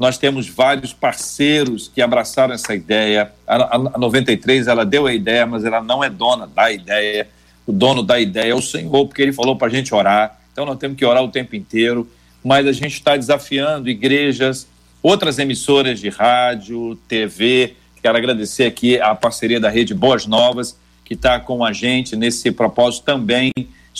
[0.00, 3.30] nós temos vários parceiros que abraçaram essa ideia.
[3.46, 7.28] A, a 93 ela deu a ideia, mas ela não é dona da ideia.
[7.66, 10.40] O dono da ideia é o Senhor, porque ele falou para a gente orar.
[10.50, 12.10] Então nós temos que orar o tempo inteiro.
[12.42, 14.66] Mas a gente está desafiando igrejas,
[15.02, 17.74] outras emissoras de rádio, TV.
[18.02, 22.50] Quero agradecer aqui a parceria da Rede Boas Novas, que está com a gente nesse
[22.50, 23.50] propósito também,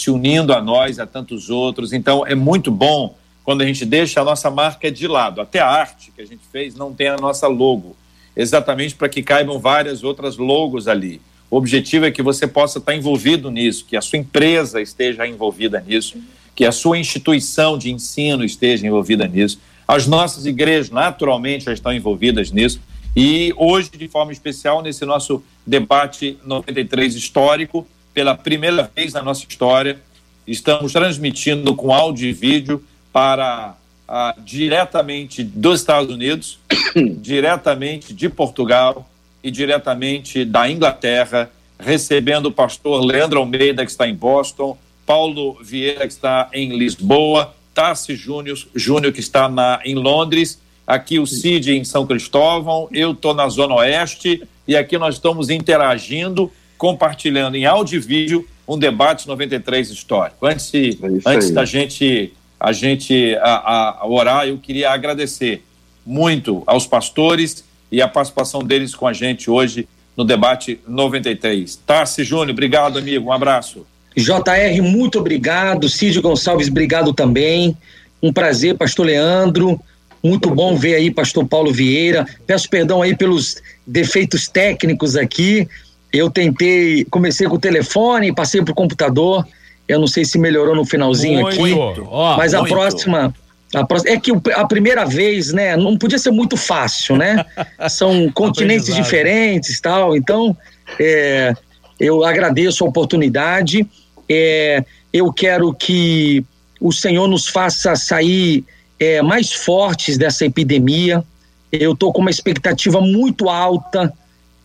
[0.01, 1.92] se unindo a nós, a tantos outros.
[1.92, 5.40] Então é muito bom quando a gente deixa a nossa marca de lado.
[5.40, 7.94] Até a arte que a gente fez não tem a nossa logo,
[8.34, 11.20] exatamente para que caibam várias outras logos ali.
[11.51, 15.80] O objetivo é que você possa estar envolvido nisso, que a sua empresa esteja envolvida
[15.86, 16.16] nisso,
[16.55, 19.61] que a sua instituição de ensino esteja envolvida nisso.
[19.86, 22.80] As nossas igrejas, naturalmente, já estão envolvidas nisso.
[23.16, 29.44] E hoje, de forma especial, nesse nosso debate 93 histórico, pela primeira vez na nossa
[29.48, 30.00] história,
[30.46, 33.76] estamos transmitindo com áudio e vídeo para
[34.08, 36.58] ah, diretamente dos Estados Unidos,
[37.18, 39.08] diretamente de Portugal
[39.42, 46.06] e diretamente da Inglaterra, recebendo o pastor Leandro Almeida, que está em Boston, Paulo Vieira,
[46.06, 51.72] que está em Lisboa, Tassi Júnior, Júnior que está na, em Londres, aqui o Cid
[51.72, 57.66] em São Cristóvão, eu estou na Zona Oeste e aqui nós estamos interagindo, compartilhando em
[57.66, 60.47] áudio e vídeo um debate 93 histórico.
[60.47, 65.62] Antes, é antes da gente a gente a, a orar, eu queria agradecer
[66.07, 67.62] muito aos pastores
[67.93, 71.76] e a participação deles com a gente hoje no debate 93.
[71.87, 73.28] Tarci Júnior, obrigado, amigo.
[73.28, 73.87] Um abraço.
[74.16, 75.87] JR, muito obrigado.
[75.87, 77.76] Cid Gonçalves, obrigado também.
[78.22, 79.78] Um prazer, pastor Leandro.
[80.24, 82.26] Muito bom ver aí pastor Paulo Vieira.
[82.47, 83.57] Peço perdão aí pelos
[83.87, 85.68] defeitos técnicos aqui,
[86.12, 89.46] eu tentei, comecei com o telefone, passei pro computador.
[89.86, 92.00] Eu não sei se melhorou no finalzinho muito, aqui.
[92.11, 93.34] Oh, mas a próxima.
[93.72, 97.44] A próxima, é que a primeira vez, né, não podia ser muito fácil, né?
[97.88, 100.16] São continentes diferentes tal.
[100.16, 100.56] Então,
[100.98, 101.54] é,
[101.98, 103.86] eu agradeço a oportunidade.
[104.28, 106.44] É, eu quero que
[106.80, 108.64] o Senhor nos faça sair
[108.98, 111.22] é, mais fortes dessa epidemia.
[111.70, 114.12] Eu estou com uma expectativa muito alta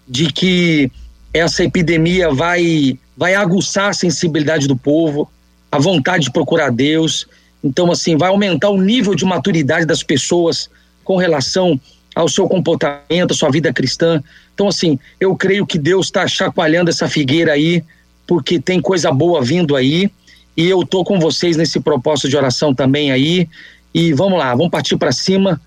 [0.07, 0.91] de que
[1.35, 5.29] essa epidemia vai, vai aguçar a sensibilidade do povo,
[5.69, 7.27] a vontade de procurar Deus.
[7.61, 10.69] Então, assim, vai aumentar o nível de maturidade das pessoas
[11.03, 11.77] com relação
[12.15, 14.23] ao seu comportamento, à sua vida cristã.
[14.53, 17.83] Então, assim, eu creio que Deus está chacoalhando essa figueira aí,
[18.25, 20.09] porque tem coisa boa vindo aí.
[20.55, 23.49] E eu tô com vocês nesse propósito de oração também aí.
[23.93, 25.59] E vamos lá, vamos partir para cima,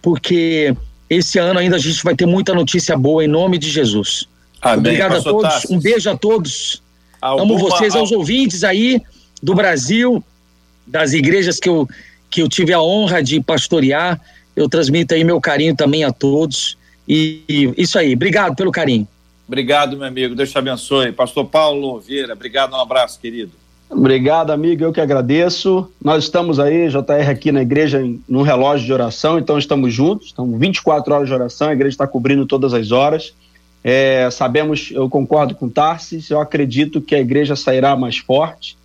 [0.00, 0.72] porque
[1.10, 4.28] esse ano ainda a gente vai ter muita notícia boa em nome de Jesus.
[4.72, 4.78] Amém.
[4.78, 5.74] Obrigado Pastor a todos, Tassi.
[5.74, 6.82] um beijo a todos.
[7.20, 9.00] Alguma, Amo vocês, aos ouvintes aí
[9.42, 10.22] do Brasil,
[10.86, 11.88] das igrejas que eu,
[12.30, 14.20] que eu tive a honra de pastorear.
[14.54, 16.76] Eu transmito aí meu carinho também a todos.
[17.08, 19.06] E, e isso aí, obrigado pelo carinho.
[19.46, 20.34] Obrigado, meu amigo.
[20.34, 21.12] Deus te abençoe.
[21.12, 23.52] Pastor Paulo Vieira, obrigado, um abraço, querido.
[23.88, 24.82] Obrigado, amigo.
[24.82, 25.88] Eu que agradeço.
[26.02, 30.28] Nós estamos aí, JR, aqui na igreja, em, num relógio de oração, então estamos juntos.
[30.28, 33.32] Estão 24 horas de oração, a igreja está cobrindo todas as horas.
[33.82, 38.76] É, sabemos, eu concordo com Tarsis, eu acredito que a igreja sairá mais forte.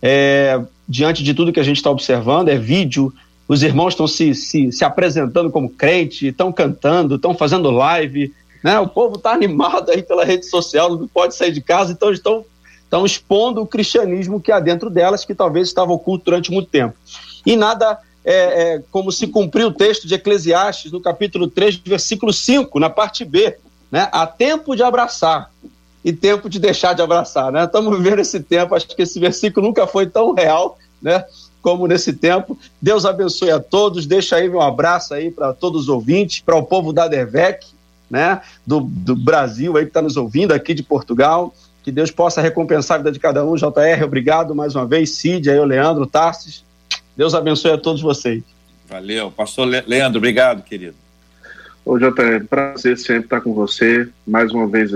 [0.00, 3.12] É, diante de tudo que a gente está observando, é vídeo,
[3.48, 8.32] os irmãos estão se, se, se apresentando como crente, estão cantando, estão fazendo live,
[8.62, 8.78] né?
[8.78, 12.44] O povo está animado aí pela rede social, não pode sair de casa, então estão
[12.92, 16.94] estão expondo o cristianismo que há dentro delas, que talvez estava oculto durante muito tempo.
[17.46, 22.34] E nada é, é, como se cumpriu o texto de Eclesiastes, no capítulo 3, versículo
[22.34, 23.56] 5, na parte B.
[23.92, 24.08] Né?
[24.10, 25.50] Há tempo de abraçar
[26.02, 27.52] e tempo de deixar de abraçar.
[27.52, 27.64] Né?
[27.64, 31.22] Estamos vivendo esse tempo, acho que esse versículo nunca foi tão real né?
[31.60, 32.58] como nesse tempo.
[32.80, 36.62] Deus abençoe a todos, deixa aí meu abraço aí para todos os ouvintes, para o
[36.62, 37.66] povo da Dervec,
[38.10, 38.40] né?
[38.66, 42.94] do, do Brasil aí que está nos ouvindo, aqui de Portugal, que Deus possa recompensar
[42.94, 43.56] a vida de cada um.
[43.56, 45.10] JR, obrigado mais uma vez.
[45.10, 46.64] Cid, aí o Leandro, Tarsis.
[47.14, 48.42] Deus abençoe a todos vocês.
[48.88, 49.30] Valeu.
[49.30, 50.94] Pastor Leandro, obrigado, querido.
[51.84, 54.92] Ô, JR, prazer sempre estar com você, mais uma vez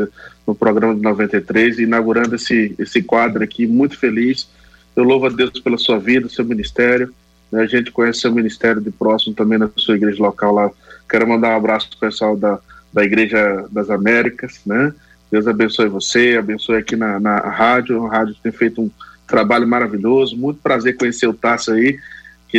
[0.46, 4.48] no programa de 93, inaugurando esse, esse quadro aqui, muito feliz.
[4.94, 7.12] Eu louvo a Deus pela sua vida, seu ministério.
[7.50, 7.62] Né?
[7.62, 10.70] A gente conhece seu ministério de próximo também na sua igreja local lá.
[11.08, 12.58] Quero mandar um abraço para o pessoal da,
[12.92, 14.94] da Igreja das Américas, né?
[15.30, 18.06] Deus abençoe você, abençoe aqui na, na rádio.
[18.06, 18.90] A rádio tem feito um
[19.26, 20.36] trabalho maravilhoso.
[20.36, 21.98] Muito prazer conhecer o Tasso aí,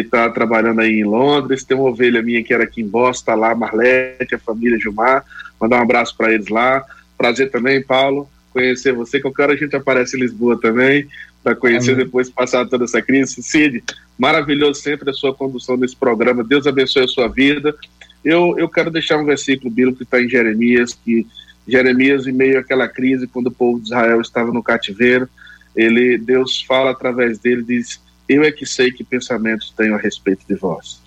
[0.01, 1.63] que está trabalhando aí em Londres.
[1.63, 5.25] Tem uma ovelha minha que era aqui em Boston, tá lá, Marlete, a família Gilmar.
[5.59, 6.83] Mandar um abraço para eles lá.
[7.17, 9.19] Prazer também, Paulo, conhecer você.
[9.19, 11.07] Qualquer hora a gente aparece em Lisboa também,
[11.43, 12.05] para conhecer Amém.
[12.05, 13.41] depois de passar toda essa crise.
[13.41, 13.83] Cid,
[14.17, 16.43] maravilhoso sempre a sua condução nesse programa.
[16.43, 17.75] Deus abençoe a sua vida.
[18.23, 21.25] Eu, eu quero deixar um versículo bíblico que está em Jeremias, que
[21.67, 25.27] Jeremias, em meio àquela crise, quando o povo de Israel estava no cativeiro,
[25.75, 30.45] ele, Deus fala através dele, diz: Eu é que sei que pensamentos tenho a respeito
[30.47, 31.01] de vós,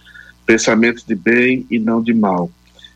[0.46, 2.50] pensamentos de bem e não de mal.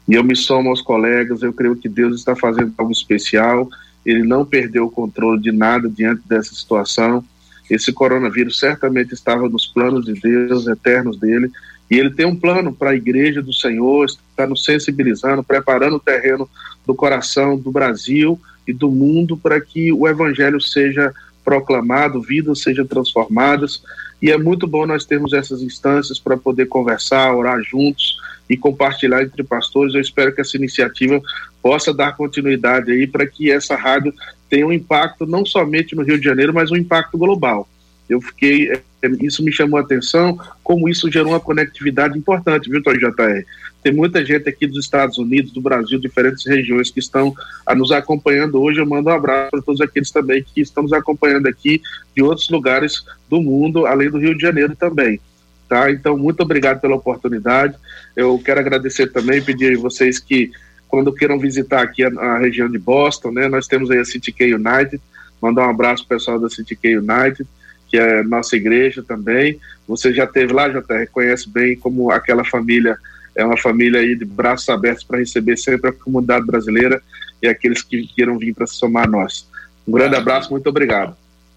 [0.08, 3.68] E eu me somo aos colegas, eu creio que Deus está fazendo algo especial,
[4.04, 7.24] ele não perdeu o controle de nada diante dessa situação.
[7.70, 11.50] Esse coronavírus certamente estava nos planos de Deus, eternos dele,
[11.90, 16.00] e ele tem um plano para a igreja do Senhor, está nos sensibilizando, preparando o
[16.00, 16.48] terreno
[16.86, 21.12] do coração do Brasil e do mundo para que o evangelho seja
[21.44, 23.82] proclamado, vidas sejam transformadas.
[24.24, 28.16] E é muito bom nós termos essas instâncias para poder conversar, orar juntos
[28.48, 29.94] e compartilhar entre pastores.
[29.94, 31.20] Eu espero que essa iniciativa
[31.60, 34.14] possa dar continuidade aí para que essa rádio
[34.48, 37.68] tenha um impacto não somente no Rio de Janeiro, mas um impacto global.
[38.08, 38.80] Eu fiquei, é,
[39.20, 43.44] isso me chamou a atenção, como isso gerou uma conectividade importante, viu, Tony JR?
[43.84, 47.34] Tem muita gente aqui dos Estados Unidos, do Brasil, diferentes regiões que estão
[47.66, 48.80] a nos acompanhando hoje.
[48.80, 51.82] Eu mando um abraço para todos aqueles também que estão nos acompanhando aqui
[52.16, 55.20] de outros lugares do mundo, além do Rio de Janeiro também.
[55.68, 55.90] Tá?
[55.90, 57.76] Então, muito obrigado pela oportunidade.
[58.16, 60.50] Eu quero agradecer também, pedir a vocês que,
[60.88, 64.32] quando queiram visitar aqui a, a região de Boston, né, nós temos aí a City
[64.32, 64.98] K United,
[65.42, 67.46] mandar um abraço para o pessoal da City K United,
[67.94, 69.60] que é nossa igreja também.
[69.86, 72.98] Você já teve lá, já reconhece bem como aquela família
[73.36, 77.00] é uma família aí de braços abertos para receber sempre a comunidade brasileira
[77.42, 79.48] e aqueles que queiram vir para se somar a nós.
[79.86, 81.16] Um grande abraço, muito obrigado.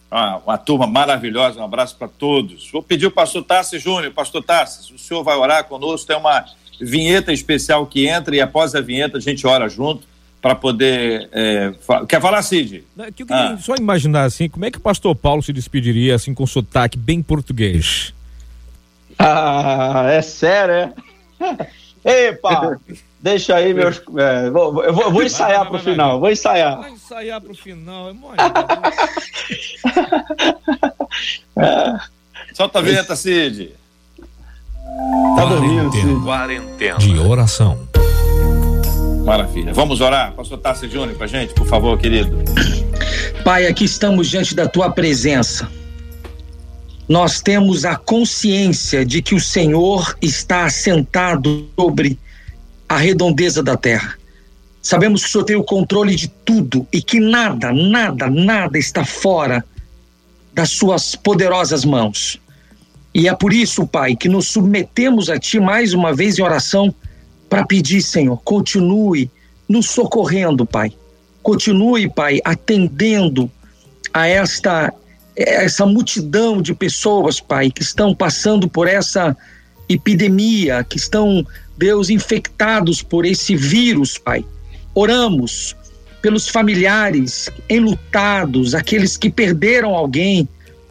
[0.09, 2.69] Ah, uma turma maravilhosa, um abraço para todos.
[2.71, 6.45] Vou pedir o pastor Tassi Júnior, pastor Tassi, o senhor vai orar conosco, tem uma
[6.79, 10.07] vinheta especial que entra e após a vinheta a gente ora junto.
[10.41, 11.29] Para poder.
[11.31, 11.73] É,
[12.07, 12.83] Quer falar, Cid?
[12.95, 13.57] Não, que eu queria ah.
[13.57, 17.21] só imaginar assim, como é que o pastor Paulo se despediria assim com sotaque bem
[17.21, 18.13] português?
[19.17, 20.93] Ah, é sério,
[21.39, 21.67] é?
[22.29, 22.79] Epa!
[23.19, 24.01] Deixa aí meus.
[24.17, 26.77] É, vou, eu vou, vou ensaiar vai, vai, pro final, vou ensaiar.
[26.79, 28.37] Vai ensaiar pro final, é mole.
[31.57, 31.97] é.
[32.53, 33.71] Solta a vinheta, Cid.
[35.35, 36.23] Tá dormindo, Cid.
[36.23, 37.87] Quarentena de oração.
[39.27, 39.73] Maravilha.
[39.73, 40.31] Vamos orar?
[40.31, 42.31] Pastor Tassi Júnior pra gente, por favor, querido.
[43.43, 45.69] Pai, aqui estamos diante da tua presença.
[47.09, 52.17] Nós temos a consciência de que o Senhor está assentado sobre
[52.87, 54.15] a redondeza da terra.
[54.81, 59.03] Sabemos que o Senhor tem o controle de tudo e que nada, nada, nada está
[59.03, 59.61] fora
[60.53, 62.39] das suas poderosas mãos.
[63.13, 66.95] E é por isso, Pai, que nos submetemos a Ti mais uma vez em oração
[67.49, 69.29] para pedir, Senhor, continue
[69.67, 70.91] nos socorrendo, Pai.
[71.41, 73.49] Continue, Pai, atendendo
[74.13, 74.93] a esta
[75.37, 79.37] essa multidão de pessoas, Pai, que estão passando por essa
[79.87, 81.45] epidemia, que estão,
[81.77, 84.43] Deus, infectados por esse vírus, Pai.
[84.95, 85.75] Oramos
[86.23, 90.49] pelos familiares enlutados, aqueles que perderam alguém.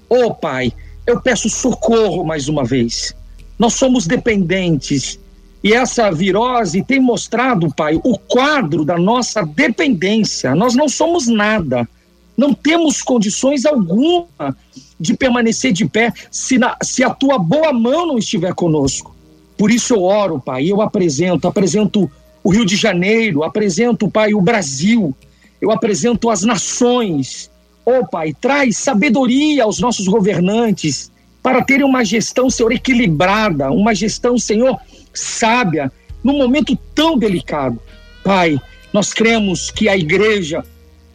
[0.09, 0.73] Oh, Pai,
[1.07, 3.15] eu peço socorro mais uma vez.
[3.59, 5.19] Nós somos dependentes
[5.63, 10.55] e essa virose tem mostrado, Pai, o quadro da nossa dependência.
[10.55, 11.89] Nós não somos nada.
[12.37, 14.57] Não temos condições alguma
[15.01, 19.15] de permanecer de pé se, na, se a tua boa mão não estiver conosco.
[19.57, 22.11] Por isso eu oro, Pai, eu apresento, apresento
[22.45, 25.17] o Rio de Janeiro, apresento, Pai, o Brasil,
[25.61, 27.51] eu apresento as nações.
[27.85, 31.11] Ô oh, Pai, traz sabedoria aos nossos governantes
[31.43, 34.79] para terem uma gestão, Senhor, equilibrada, uma gestão, Senhor,
[35.19, 35.91] sábia,
[36.23, 37.81] num momento tão delicado.
[38.25, 38.59] Pai,
[38.93, 40.65] nós cremos que a igreja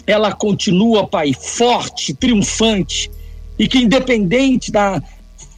[0.05, 3.09] ela continua, Pai, forte, triunfante,
[3.57, 5.01] e que independente da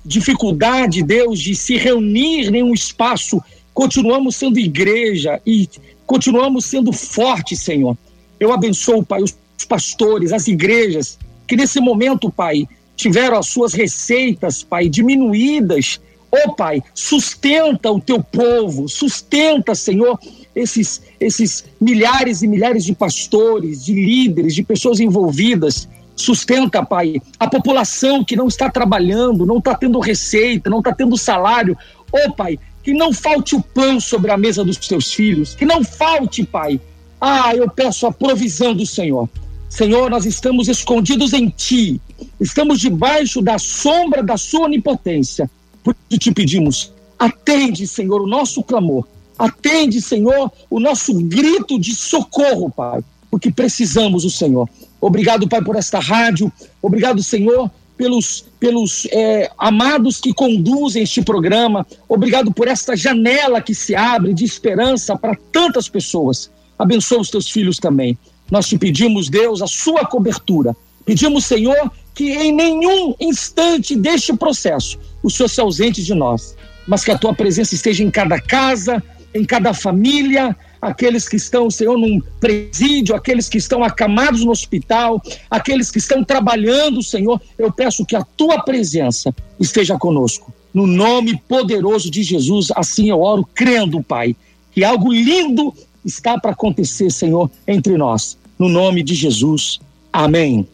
[0.06, 3.42] dificuldade, Deus, de se reunir em um espaço,
[3.74, 5.70] continuamos sendo igreja e
[6.06, 7.98] continuamos sendo fortes, Senhor.
[8.40, 9.36] Eu abençoo, Pai, os
[9.68, 11.18] pastores, as igrejas,
[11.48, 16.00] que nesse momento, Pai, tiveram as suas receitas, Pai, diminuídas
[16.34, 20.20] Ô oh, Pai, sustenta o teu povo, sustenta, Senhor,
[20.56, 25.88] esses, esses milhares e milhares de pastores, de líderes, de pessoas envolvidas.
[26.16, 31.16] Sustenta, Pai, a população que não está trabalhando, não está tendo receita, não está tendo
[31.20, 31.78] salário.
[32.12, 35.66] Ô oh, Pai, que não falte o pão sobre a mesa dos teus filhos, que
[35.66, 36.82] não falte, Pai.
[37.22, 39.30] Ah, eu peço a provisão do Senhor.
[39.70, 42.02] Senhor, nós estamos escondidos em Ti,
[42.42, 45.48] estamos debaixo da sombra da Sua onipotência.
[45.84, 49.06] Por isso te pedimos, atende, Senhor, o nosso clamor.
[49.38, 54.70] Atende, Senhor, o nosso grito de socorro, Pai, porque precisamos do Senhor.
[55.02, 56.52] Obrigado, Pai, por esta rádio.
[56.82, 61.86] Obrigado, Senhor, pelos, pelos é, amados que conduzem este programa.
[62.08, 66.50] Obrigado por esta janela que se abre de esperança para tantas pessoas.
[66.78, 68.18] Abençoa os teus filhos também.
[68.52, 70.76] Nós te pedimos, Deus, a sua cobertura.
[71.06, 76.56] Pedimos, Senhor, que em nenhum instante deste processo o Senhor se ausente de nós,
[76.86, 79.02] mas que a tua presença esteja em cada casa,
[79.34, 85.22] em cada família, aqueles que estão, Senhor, num presídio, aqueles que estão acamados no hospital,
[85.50, 90.54] aqueles que estão trabalhando, Senhor, eu peço que a tua presença esteja conosco.
[90.74, 94.36] No nome poderoso de Jesus, assim eu oro, crendo, Pai,
[94.72, 95.74] que algo lindo
[96.04, 98.38] está para acontecer, Senhor, entre nós.
[98.60, 99.80] No nome de Jesus.
[100.12, 100.68] Amém.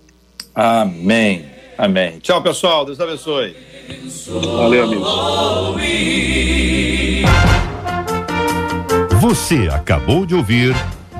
[0.55, 1.45] Amém.
[1.77, 2.19] Amém.
[2.19, 2.85] Tchau, pessoal.
[2.85, 3.55] Deus abençoe.
[4.27, 5.07] Valeu, amigos.
[9.19, 10.75] Você acabou de ouvir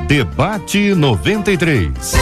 [0.07, 2.13] Debate 93.